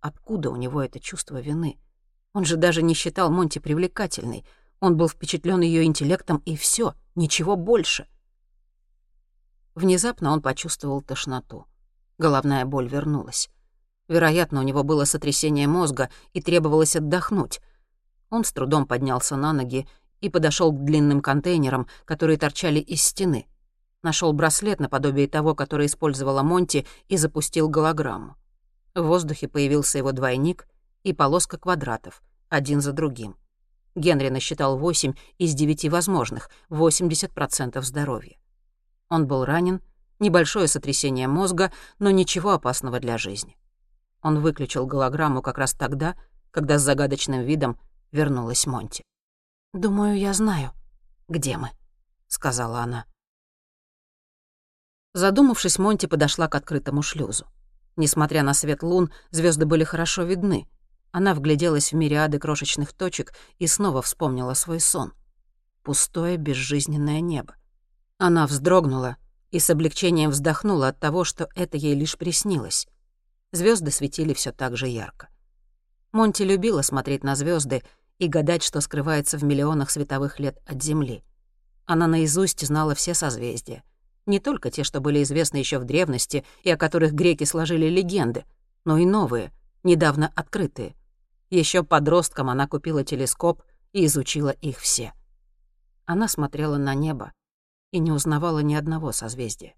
Откуда 0.00 0.50
у 0.50 0.56
него 0.56 0.82
это 0.82 1.00
чувство 1.00 1.40
вины? 1.40 1.78
Он 2.34 2.44
же 2.44 2.56
даже 2.56 2.82
не 2.82 2.92
считал 2.92 3.30
Монти 3.30 3.58
привлекательной— 3.58 4.44
он 4.80 4.96
был 4.96 5.08
впечатлен 5.08 5.60
ее 5.60 5.84
интеллектом, 5.84 6.42
и 6.44 6.56
все, 6.56 6.94
ничего 7.14 7.56
больше. 7.56 8.06
Внезапно 9.74 10.32
он 10.32 10.42
почувствовал 10.42 11.02
тошноту. 11.02 11.66
Головная 12.18 12.64
боль 12.64 12.88
вернулась. 12.88 13.48
Вероятно, 14.08 14.60
у 14.60 14.62
него 14.62 14.82
было 14.82 15.04
сотрясение 15.04 15.68
мозга 15.68 16.10
и 16.32 16.40
требовалось 16.40 16.96
отдохнуть. 16.96 17.60
Он 18.30 18.44
с 18.44 18.52
трудом 18.52 18.86
поднялся 18.86 19.36
на 19.36 19.52
ноги 19.52 19.86
и 20.20 20.30
подошел 20.30 20.72
к 20.72 20.84
длинным 20.84 21.20
контейнерам, 21.20 21.86
которые 22.04 22.38
торчали 22.38 22.80
из 22.80 23.02
стены. 23.02 23.46
Нашел 24.02 24.32
браслет 24.32 24.80
наподобие 24.80 25.28
того, 25.28 25.54
который 25.54 25.86
использовала 25.86 26.42
Монти, 26.42 26.86
и 27.08 27.16
запустил 27.16 27.68
голограмму. 27.68 28.36
В 28.94 29.02
воздухе 29.02 29.48
появился 29.48 29.98
его 29.98 30.12
двойник 30.12 30.66
и 31.02 31.12
полоска 31.12 31.58
квадратов, 31.58 32.22
один 32.48 32.80
за 32.80 32.92
другим. 32.92 33.36
Генри 33.98 34.28
насчитал 34.28 34.78
8 34.78 35.14
из 35.38 35.54
9 35.54 35.88
возможных, 35.90 36.50
80% 36.70 37.80
здоровья. 37.82 38.38
Он 39.08 39.26
был 39.26 39.44
ранен, 39.44 39.80
небольшое 40.18 40.68
сотрясение 40.68 41.28
мозга, 41.28 41.72
но 41.98 42.10
ничего 42.10 42.52
опасного 42.52 43.00
для 43.00 43.18
жизни. 43.18 43.56
Он 44.22 44.40
выключил 44.40 44.86
голограмму 44.86 45.42
как 45.42 45.58
раз 45.58 45.72
тогда, 45.72 46.16
когда 46.50 46.78
с 46.78 46.82
загадочным 46.82 47.42
видом 47.42 47.78
вернулась 48.10 48.66
Монти. 48.66 49.04
«Думаю, 49.72 50.18
я 50.18 50.32
знаю, 50.32 50.72
где 51.28 51.56
мы»,— 51.56 51.70
сказала 52.26 52.80
она. 52.80 53.04
Задумавшись, 55.14 55.78
Монти 55.78 56.06
подошла 56.06 56.48
к 56.48 56.54
открытому 56.54 57.02
шлюзу. 57.02 57.46
Несмотря 57.96 58.42
на 58.42 58.54
свет 58.54 58.82
лун, 58.82 59.12
звезды 59.30 59.66
были 59.66 59.84
хорошо 59.84 60.22
видны. 60.22 60.68
Она 61.10 61.34
вгляделась 61.34 61.92
в 61.92 61.96
мириады 61.96 62.38
крошечных 62.38 62.92
точек 62.92 63.32
и 63.58 63.66
снова 63.66 64.02
вспомнила 64.02 64.54
свой 64.54 64.80
сон. 64.80 65.12
Пустое, 65.82 66.36
безжизненное 66.36 67.20
небо. 67.20 67.54
Она 68.18 68.46
вздрогнула 68.46 69.16
и 69.50 69.58
с 69.58 69.70
облегчением 69.70 70.30
вздохнула 70.30 70.88
от 70.88 71.00
того, 71.00 71.24
что 71.24 71.48
это 71.54 71.76
ей 71.76 71.94
лишь 71.94 72.18
приснилось. 72.18 72.86
Звезды 73.52 73.90
светили 73.90 74.34
все 74.34 74.52
так 74.52 74.76
же 74.76 74.88
ярко. 74.88 75.28
Монти 76.12 76.42
любила 76.42 76.82
смотреть 76.82 77.24
на 77.24 77.34
звезды 77.34 77.82
и 78.18 78.28
гадать, 78.28 78.62
что 78.62 78.80
скрывается 78.80 79.38
в 79.38 79.44
миллионах 79.44 79.90
световых 79.90 80.38
лет 80.40 80.58
от 80.66 80.82
Земли. 80.82 81.22
Она 81.86 82.06
наизусть 82.06 82.66
знала 82.66 82.94
все 82.94 83.14
созвездия. 83.14 83.82
Не 84.26 84.40
только 84.40 84.70
те, 84.70 84.84
что 84.84 85.00
были 85.00 85.22
известны 85.22 85.56
еще 85.56 85.78
в 85.78 85.84
древности 85.84 86.44
и 86.62 86.70
о 86.70 86.76
которых 86.76 87.12
греки 87.14 87.44
сложили 87.44 87.86
легенды, 87.86 88.44
но 88.84 88.98
и 88.98 89.06
новые, 89.06 89.52
недавно 89.84 90.30
открытые. 90.34 90.94
Еще 91.50 91.82
подростком 91.82 92.50
она 92.50 92.66
купила 92.66 93.04
телескоп 93.04 93.62
и 93.92 94.04
изучила 94.06 94.50
их 94.50 94.78
все. 94.78 95.14
Она 96.04 96.28
смотрела 96.28 96.76
на 96.76 96.94
небо 96.94 97.32
и 97.90 97.98
не 97.98 98.12
узнавала 98.12 98.58
ни 98.58 98.74
одного 98.74 99.12
созвездия. 99.12 99.74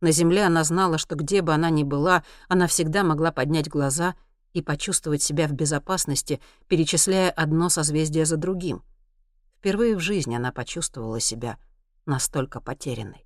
На 0.00 0.10
Земле 0.10 0.44
она 0.44 0.64
знала, 0.64 0.98
что 0.98 1.14
где 1.14 1.42
бы 1.42 1.54
она 1.54 1.70
ни 1.70 1.84
была, 1.84 2.24
она 2.48 2.66
всегда 2.66 3.04
могла 3.04 3.30
поднять 3.30 3.68
глаза 3.68 4.16
и 4.52 4.62
почувствовать 4.62 5.22
себя 5.22 5.46
в 5.46 5.52
безопасности, 5.52 6.40
перечисляя 6.66 7.30
одно 7.30 7.68
созвездие 7.68 8.26
за 8.26 8.36
другим. 8.36 8.82
Впервые 9.58 9.94
в 9.94 10.00
жизни 10.00 10.34
она 10.34 10.50
почувствовала 10.50 11.20
себя 11.20 11.56
настолько 12.04 12.60
потерянной. 12.60 13.24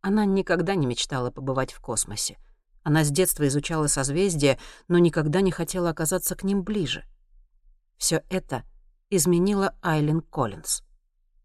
Она 0.00 0.24
никогда 0.24 0.74
не 0.74 0.86
мечтала 0.86 1.30
побывать 1.30 1.72
в 1.72 1.80
космосе— 1.80 2.38
она 2.82 3.04
с 3.04 3.10
детства 3.10 3.46
изучала 3.46 3.86
созвездия, 3.86 4.58
но 4.88 4.98
никогда 4.98 5.40
не 5.40 5.50
хотела 5.50 5.90
оказаться 5.90 6.34
к 6.34 6.44
ним 6.44 6.62
ближе. 6.62 7.04
Все 7.98 8.22
это 8.30 8.64
изменила 9.10 9.74
Айлин 9.82 10.22
Коллинз. 10.22 10.82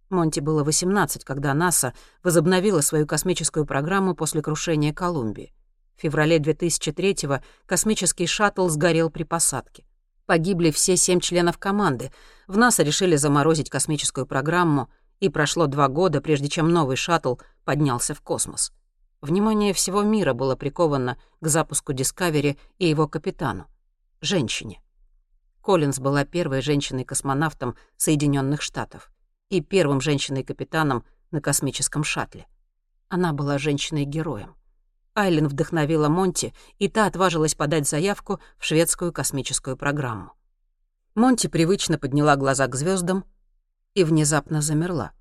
Монти 0.09 0.39
было 0.39 0.63
18, 0.63 1.23
когда 1.23 1.53
НАСА 1.53 1.93
возобновила 2.23 2.81
свою 2.81 3.05
космическую 3.07 3.65
программу 3.65 4.15
после 4.15 4.41
крушения 4.41 4.93
Колумбии. 4.93 5.53
В 5.97 6.01
феврале 6.01 6.37
2003-го 6.37 7.43
космический 7.65 8.27
шаттл 8.27 8.67
сгорел 8.67 9.09
при 9.09 9.23
посадке. 9.23 9.85
Погибли 10.25 10.71
все 10.71 10.95
семь 10.95 11.19
членов 11.19 11.57
команды. 11.57 12.11
В 12.47 12.57
НАСА 12.57 12.83
решили 12.83 13.15
заморозить 13.15 13.69
космическую 13.69 14.25
программу, 14.25 14.89
и 15.19 15.29
прошло 15.29 15.67
два 15.67 15.87
года, 15.87 16.21
прежде 16.21 16.49
чем 16.49 16.69
новый 16.69 16.97
шаттл 16.97 17.35
поднялся 17.63 18.13
в 18.13 18.21
космос. 18.21 18.71
Внимание 19.25 19.73
всего 19.73 20.03
мира 20.03 20.33
было 20.33 20.55
приковано 20.55 21.17
к 21.41 21.47
запуску 21.47 21.93
Discovery 21.93 22.59
и 22.77 22.87
его 22.87 23.07
капитану— 23.07 23.65
женщине. 24.21 24.83
Коллинз 25.63 25.97
была 25.97 26.25
первой 26.25 26.61
женщиной-космонавтом 26.61 27.75
Соединенных 27.97 28.61
Штатов 28.61 29.09
и 29.49 29.61
первым 29.61 29.99
женщиной-капитаном 29.99 31.05
на 31.31 31.41
космическом 31.41 32.03
шаттле. 32.03 32.45
Она 33.09 33.33
была 33.33 33.57
женщиной-героем. 33.57 34.55
Айлен 35.15 35.47
вдохновила 35.47 36.07
Монти, 36.07 36.53
и 36.77 36.87
та 36.87 37.07
отважилась 37.07 37.55
подать 37.55 37.89
заявку 37.89 38.39
в 38.59 38.65
шведскую 38.65 39.11
космическую 39.11 39.75
программу. 39.75 40.33
Монти 41.15 41.47
привычно 41.47 41.97
подняла 41.97 42.35
глаза 42.35 42.67
к 42.67 42.75
звездам 42.75 43.25
и 43.95 44.03
внезапно 44.03 44.61
замерла. 44.61 45.13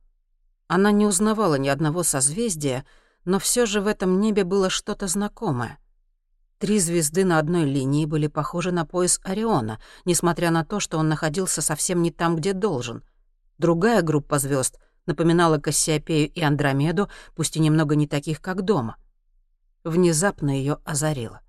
Она 0.66 0.92
не 0.92 1.06
узнавала 1.06 1.54
ни 1.54 1.68
одного 1.68 2.02
созвездия, 2.02 2.84
но 3.24 3.38
все 3.38 3.66
же 3.66 3.80
в 3.80 3.86
этом 3.86 4.20
небе 4.20 4.44
было 4.44 4.70
что-то 4.70 5.06
знакомое. 5.06 5.78
Три 6.58 6.78
звезды 6.78 7.24
на 7.24 7.38
одной 7.38 7.64
линии 7.64 8.06
были 8.06 8.26
похожи 8.26 8.70
на 8.70 8.86
пояс 8.86 9.20
Ориона, 9.22 9.80
несмотря 10.04 10.50
на 10.50 10.64
то, 10.64 10.80
что 10.80 10.98
он 10.98 11.08
находился 11.08 11.60
совсем 11.62 12.02
не 12.02 12.10
там, 12.10 12.36
где 12.36 12.52
должен. 12.52 13.02
Другая 13.58 14.02
группа 14.02 14.38
звезд 14.38 14.78
напоминала 15.06 15.58
Кассиопею 15.58 16.30
и 16.30 16.40
Андромеду, 16.40 17.08
пусть 17.34 17.56
и 17.56 17.60
немного 17.60 17.96
не 17.96 18.06
таких, 18.06 18.40
как 18.40 18.62
дома. 18.62 18.96
Внезапно 19.84 20.50
ее 20.50 20.78
озарило. 20.84 21.42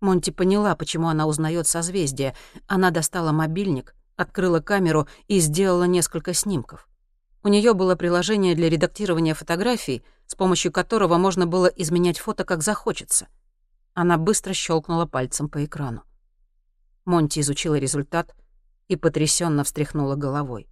Монти 0.00 0.30
поняла, 0.30 0.74
почему 0.74 1.08
она 1.08 1.26
узнает 1.26 1.66
созвездие. 1.66 2.34
Она 2.66 2.90
достала 2.90 3.32
мобильник, 3.32 3.94
открыла 4.16 4.60
камеру 4.60 5.06
и 5.28 5.38
сделала 5.38 5.84
несколько 5.84 6.34
снимков. 6.34 6.88
У 7.44 7.48
нее 7.48 7.74
было 7.74 7.96
приложение 7.96 8.54
для 8.54 8.68
редактирования 8.68 9.34
фотографий, 9.34 10.04
с 10.26 10.34
помощью 10.34 10.70
которого 10.70 11.18
можно 11.18 11.46
было 11.46 11.66
изменять 11.66 12.18
фото 12.18 12.44
как 12.44 12.62
захочется. 12.62 13.26
Она 13.94 14.16
быстро 14.16 14.52
щелкнула 14.52 15.06
пальцем 15.06 15.48
по 15.48 15.64
экрану. 15.64 16.04
Монти 17.04 17.40
изучила 17.40 17.74
результат 17.74 18.34
и 18.86 18.96
потрясенно 18.96 19.64
встряхнула 19.64 20.14
головой. 20.14 20.68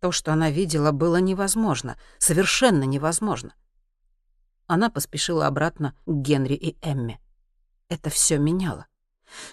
То, 0.00 0.12
что 0.12 0.32
она 0.32 0.50
видела, 0.50 0.90
было 0.90 1.16
невозможно, 1.16 1.96
совершенно 2.18 2.82
невозможно. 2.82 3.54
Она 4.66 4.90
поспешила 4.90 5.46
обратно 5.46 5.94
к 6.04 6.12
Генри 6.12 6.54
и 6.54 6.76
Эмме. 6.82 7.20
Это 7.88 8.10
все 8.10 8.38
меняло. 8.38 8.86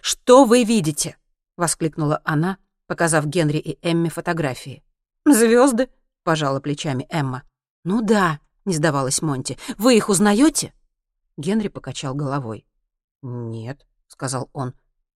«Что 0.02 0.46
вы 0.46 0.64
видите?»— 0.64 1.18
воскликнула 1.58 2.22
она, 2.26 2.58
показав 2.88 3.26
Генри 3.26 3.58
и 3.58 3.78
Эмме 3.88 4.10
фотографии. 4.10 4.84
Звезды, 5.26 5.90
пожала 6.24 6.60
плечами 6.60 7.06
Эмма. 7.10 7.44
«Ну 7.84 8.02
да»,— 8.02 8.40
не 8.66 8.76
сдавалась 8.76 9.22
Монти. 9.22 9.58
«Вы 9.78 9.98
их 9.98 10.10
узнаете? 10.10 10.74
Генри 11.38 11.68
покачал 11.68 12.14
головой. 12.14 12.66
«Нет»,— 13.22 13.86
сказал 14.08 14.50
он. 14.54 14.74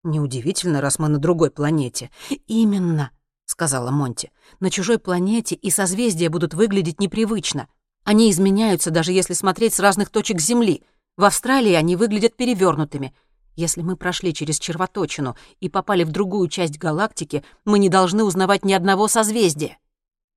«Неудивительно, 0.04 0.82
раз 0.82 1.00
мы 1.00 1.08
на 1.08 1.18
другой 1.18 1.50
планете». 1.50 2.12
«Именно»,— 2.48 3.12
сказала 3.46 3.90
Монти. 3.90 4.32
«На 4.60 4.70
чужой 4.70 5.00
планете 5.00 5.56
и 5.56 5.70
созвездия 5.70 6.30
будут 6.30 6.54
выглядеть 6.54 7.00
непривычно. 7.00 7.68
Они 8.04 8.30
изменяются, 8.30 8.92
даже 8.92 9.12
если 9.12 9.34
смотреть 9.34 9.74
с 9.74 9.80
разных 9.80 10.10
точек 10.10 10.40
Земли. 10.40 10.84
В 11.16 11.24
Австралии 11.24 11.74
они 11.74 11.96
выглядят 11.96 12.36
перевернутыми. 12.36 13.16
Если 13.56 13.82
мы 13.82 13.96
прошли 13.96 14.34
через 14.34 14.60
червоточину 14.60 15.36
и 15.60 15.70
попали 15.70 16.04
в 16.04 16.12
другую 16.12 16.50
часть 16.50 16.78
галактики, 16.78 17.44
мы 17.66 17.80
не 17.80 17.90
должны 17.90 18.24
узнавать 18.24 18.66
ни 18.66 18.74
одного 18.74 19.08
созвездия». 19.08 19.78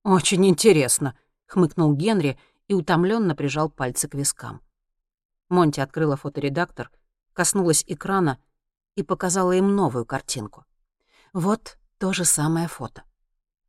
«Очень 0.07 0.47
интересно»,— 0.47 1.17
хмыкнул 1.47 1.93
Генри 1.93 2.39
и 2.69 2.73
утомленно 2.73 3.35
прижал 3.35 3.69
пальцы 3.69 4.07
к 4.07 4.13
вискам. 4.13 4.61
Монти 5.49 5.81
открыла 5.81 6.15
фоторедактор, 6.15 6.89
коснулась 7.33 7.83
экрана 7.85 8.39
и 8.95 9.03
показала 9.03 9.51
им 9.51 9.75
новую 9.75 10.05
картинку. 10.05 10.63
«Вот 11.33 11.77
то 11.97 12.13
же 12.13 12.23
самое 12.23 12.69
фото. 12.69 13.03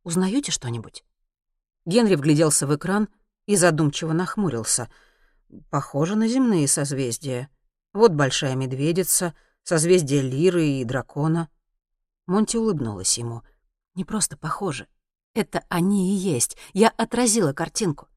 Узнаете 0.03 0.53
что-нибудь?» 0.53 1.03
Генри 1.83 2.15
вгляделся 2.15 2.67
в 2.67 2.73
экран 2.73 3.09
и 3.45 3.57
задумчиво 3.57 4.13
нахмурился. 4.13 4.89
«Похоже 5.69 6.15
на 6.15 6.29
земные 6.29 6.69
созвездия. 6.69 7.49
Вот 7.91 8.13
большая 8.13 8.55
медведица, 8.55 9.35
созвездие 9.63 10.21
Лиры 10.21 10.65
и 10.65 10.85
дракона». 10.85 11.49
Монти 12.27 12.55
улыбнулась 12.55 13.17
ему. 13.17 13.43
«Не 13.93 14.05
просто 14.05 14.37
похожи. 14.37 14.87
Это 15.33 15.63
они 15.69 16.13
и 16.13 16.17
есть. 16.17 16.57
Я 16.73 16.89
отразила 16.89 17.53
картинку. 17.53 18.07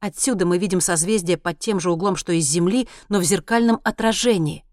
Отсюда 0.00 0.46
мы 0.46 0.58
видим 0.58 0.80
созвездие 0.80 1.36
под 1.38 1.58
тем 1.58 1.78
же 1.78 1.90
углом, 1.90 2.16
что 2.16 2.32
и 2.32 2.40
с 2.40 2.48
Земли, 2.48 2.88
но 3.08 3.18
в 3.18 3.24
зеркальном 3.24 3.80
отражении». 3.84 4.64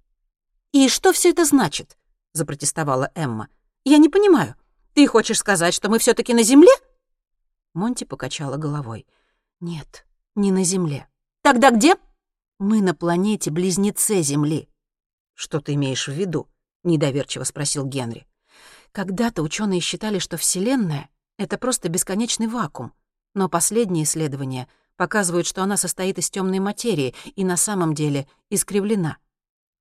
«И 0.72 0.88
что 0.88 1.14
все 1.14 1.32
это 1.32 1.46
значит?»— 1.46 1.98
запротестовала 2.34 3.12
Эмма. 3.16 3.50
«Я 3.86 3.98
не 3.98 4.10
понимаю. 4.10 4.56
Ты 4.94 5.08
хочешь 5.08 5.40
сказать, 5.40 5.74
что 5.74 5.90
мы 5.90 6.00
все 6.00 6.14
таки 6.14 6.34
на 6.34 6.44
Земле?» 6.44 6.72
Монти 7.74 8.04
покачала 8.04 8.58
головой. 8.58 9.08
«Нет, 9.60 10.06
не 10.36 10.52
на 10.52 10.64
Земле. 10.64 11.08
Тогда 11.42 11.72
где? 11.72 11.96
Мы 12.60 12.82
на 12.82 12.94
планете-близнеце 12.94 14.22
Земли. 14.22 14.70
Что 15.34 15.62
ты 15.62 15.74
имеешь 15.76 16.08
в 16.08 16.12
виду? 16.12 16.50
Недоверчиво 16.84 17.44
спросил 17.44 17.86
Генри. 17.86 18.28
Когда-то 18.92 19.42
ученые 19.42 19.80
считали, 19.80 20.20
что 20.20 20.38
Вселенная— 20.38 21.10
это 21.40 21.58
просто 21.58 21.88
бесконечный 21.88 22.48
вакуум. 22.48 22.94
Но 23.34 23.48
последние 23.48 24.04
исследования 24.04 24.68
показывают, 24.98 25.48
что 25.48 25.64
она 25.64 25.78
состоит 25.78 26.20
из 26.20 26.30
темной 26.30 26.60
материи 26.60 27.16
и 27.36 27.46
на 27.46 27.56
самом 27.56 27.96
деле 27.96 28.28
искривлена. 28.50 29.18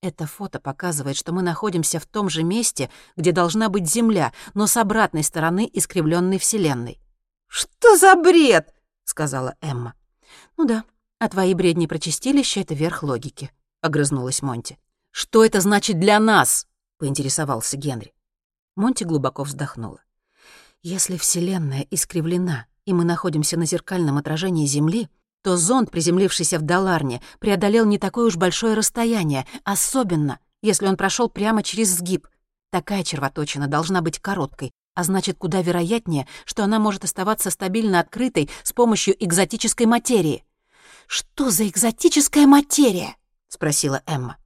Это 0.01 0.29
фото 0.29 0.61
показывает, 0.61 1.17
что 1.17 1.33
мы 1.33 1.43
находимся 1.43 1.99
в 1.99 2.07
том 2.07 2.31
же 2.31 2.45
месте, 2.45 2.91
где 3.17 3.33
должна 3.33 3.69
быть 3.69 3.91
Земля, 3.91 4.33
но 4.55 4.69
с 4.69 4.77
обратной 4.77 5.25
стороны 5.25 5.69
искривленной 5.73 6.39
Вселенной. 6.39 7.01
«Что 7.49 7.97
за 7.97 8.15
бред?»— 8.15 8.73
сказала 9.05 9.57
Эмма. 9.61 9.95
«Ну 10.57 10.65
да, 10.65 10.85
а 11.19 11.29
твои 11.29 11.55
бредни 11.55 11.89
про 11.89 11.99
чистилище— 11.99 12.61
это 12.63 12.75
верх 12.75 13.03
логики»,— 13.03 13.51
огрызнулась 13.81 14.43
Монти. 14.43 14.79
«Что 15.11 15.45
это 15.45 15.61
значит 15.61 15.99
для 15.99 16.21
нас?»— 16.21 16.69
поинтересовался 16.99 17.77
Генри. 17.77 18.15
Монти 18.77 19.03
глубоко 19.03 19.43
вздохнула. 19.43 20.01
«Если 20.83 21.17
Вселенная 21.17 21.87
искривлена, 21.91 22.67
и 22.85 22.93
мы 22.93 23.05
находимся 23.05 23.57
на 23.59 23.67
зеркальном 23.67 24.17
отражении 24.17 24.67
Земли, 24.67 25.09
то 25.43 25.57
зонд, 25.57 25.91
приземлившийся 25.91 26.59
в 26.59 26.63
Даларне, 26.63 27.21
преодолел 27.39 27.85
не 27.87 27.99
такое 27.99 28.27
уж 28.27 28.37
большое 28.37 28.75
расстояние, 28.75 29.47
особенно, 29.65 30.39
если 30.63 30.87
он 30.87 30.97
прошел 30.97 31.29
прямо 31.29 31.63
через 31.63 31.91
сгиб. 31.91 32.29
Такая 32.71 33.03
червоточина 33.03 33.67
должна 33.67 34.03
быть 34.03 34.19
короткой, 34.19 34.73
а 34.95 35.05
значит, 35.05 35.39
куда 35.39 35.63
вероятнее, 35.63 36.27
что 36.45 36.65
она 36.65 36.79
может 36.79 37.05
оставаться 37.05 37.51
стабильно 37.51 38.01
открытой 38.01 38.51
с 38.63 38.73
помощью 38.73 39.15
экзотической 39.25 39.87
материи. 39.87 40.45
«Что 41.07 41.51
за 41.51 41.69
экзотическая 41.69 42.47
материя?»— 42.47 43.17
спросила 43.49 44.03
Эмма. 44.07 44.37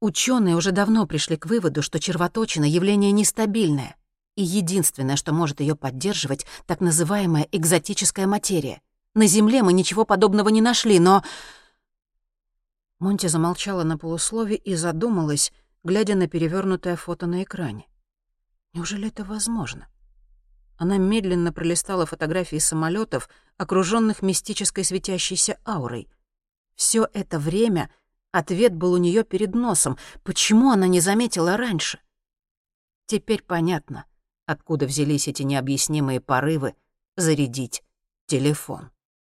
Ученые 0.00 0.56
уже 0.56 0.72
давно 0.72 1.06
пришли 1.06 1.36
к 1.36 1.46
выводу, 1.46 1.82
что 1.82 2.00
червоточина— 2.00 2.64
явление 2.66 3.12
нестабильное, 3.12 3.96
и 4.40 4.42
единственное, 4.42 5.16
что 5.16 5.34
может 5.34 5.60
ее 5.60 5.76
поддерживать, 5.76 6.46
так 6.64 6.80
называемая 6.80 7.46
экзотическая 7.52 8.26
материя. 8.26 8.80
На 9.12 9.26
Земле 9.26 9.62
мы 9.62 9.74
ничего 9.74 10.06
подобного 10.06 10.48
не 10.48 10.62
нашли, 10.62 10.98
но... 10.98 11.22
Монти 12.98 13.26
замолчала 13.26 13.82
на 13.82 13.98
полуслове 13.98 14.56
и 14.56 14.74
задумалась, 14.76 15.52
глядя 15.84 16.14
на 16.14 16.26
перевернутое 16.26 16.96
фото 16.96 17.26
на 17.26 17.42
экране. 17.42 17.86
Неужели 18.72 19.08
это 19.08 19.24
возможно? 19.24 19.88
Она 20.78 20.96
медленно 20.96 21.52
пролистала 21.52 22.06
фотографии 22.06 22.56
самолетов, 22.56 23.28
окруженных 23.58 24.22
мистической 24.22 24.84
светящейся 24.84 25.58
аурой. 25.66 26.08
Все 26.76 27.06
это 27.12 27.38
время 27.38 27.90
ответ 28.32 28.74
был 28.74 28.94
у 28.94 28.96
нее 28.96 29.22
перед 29.22 29.54
носом. 29.54 29.98
Почему 30.22 30.70
она 30.70 30.86
не 30.86 31.00
заметила 31.00 31.58
раньше? 31.58 31.98
Теперь 33.04 33.42
понятно, 33.42 34.06
откуда 34.50 34.86
взялись 34.86 35.28
эти 35.28 35.42
необъяснимые 35.44 36.20
порывы 36.20 36.74
зарядить 37.16 37.84
телефон. 38.26 38.90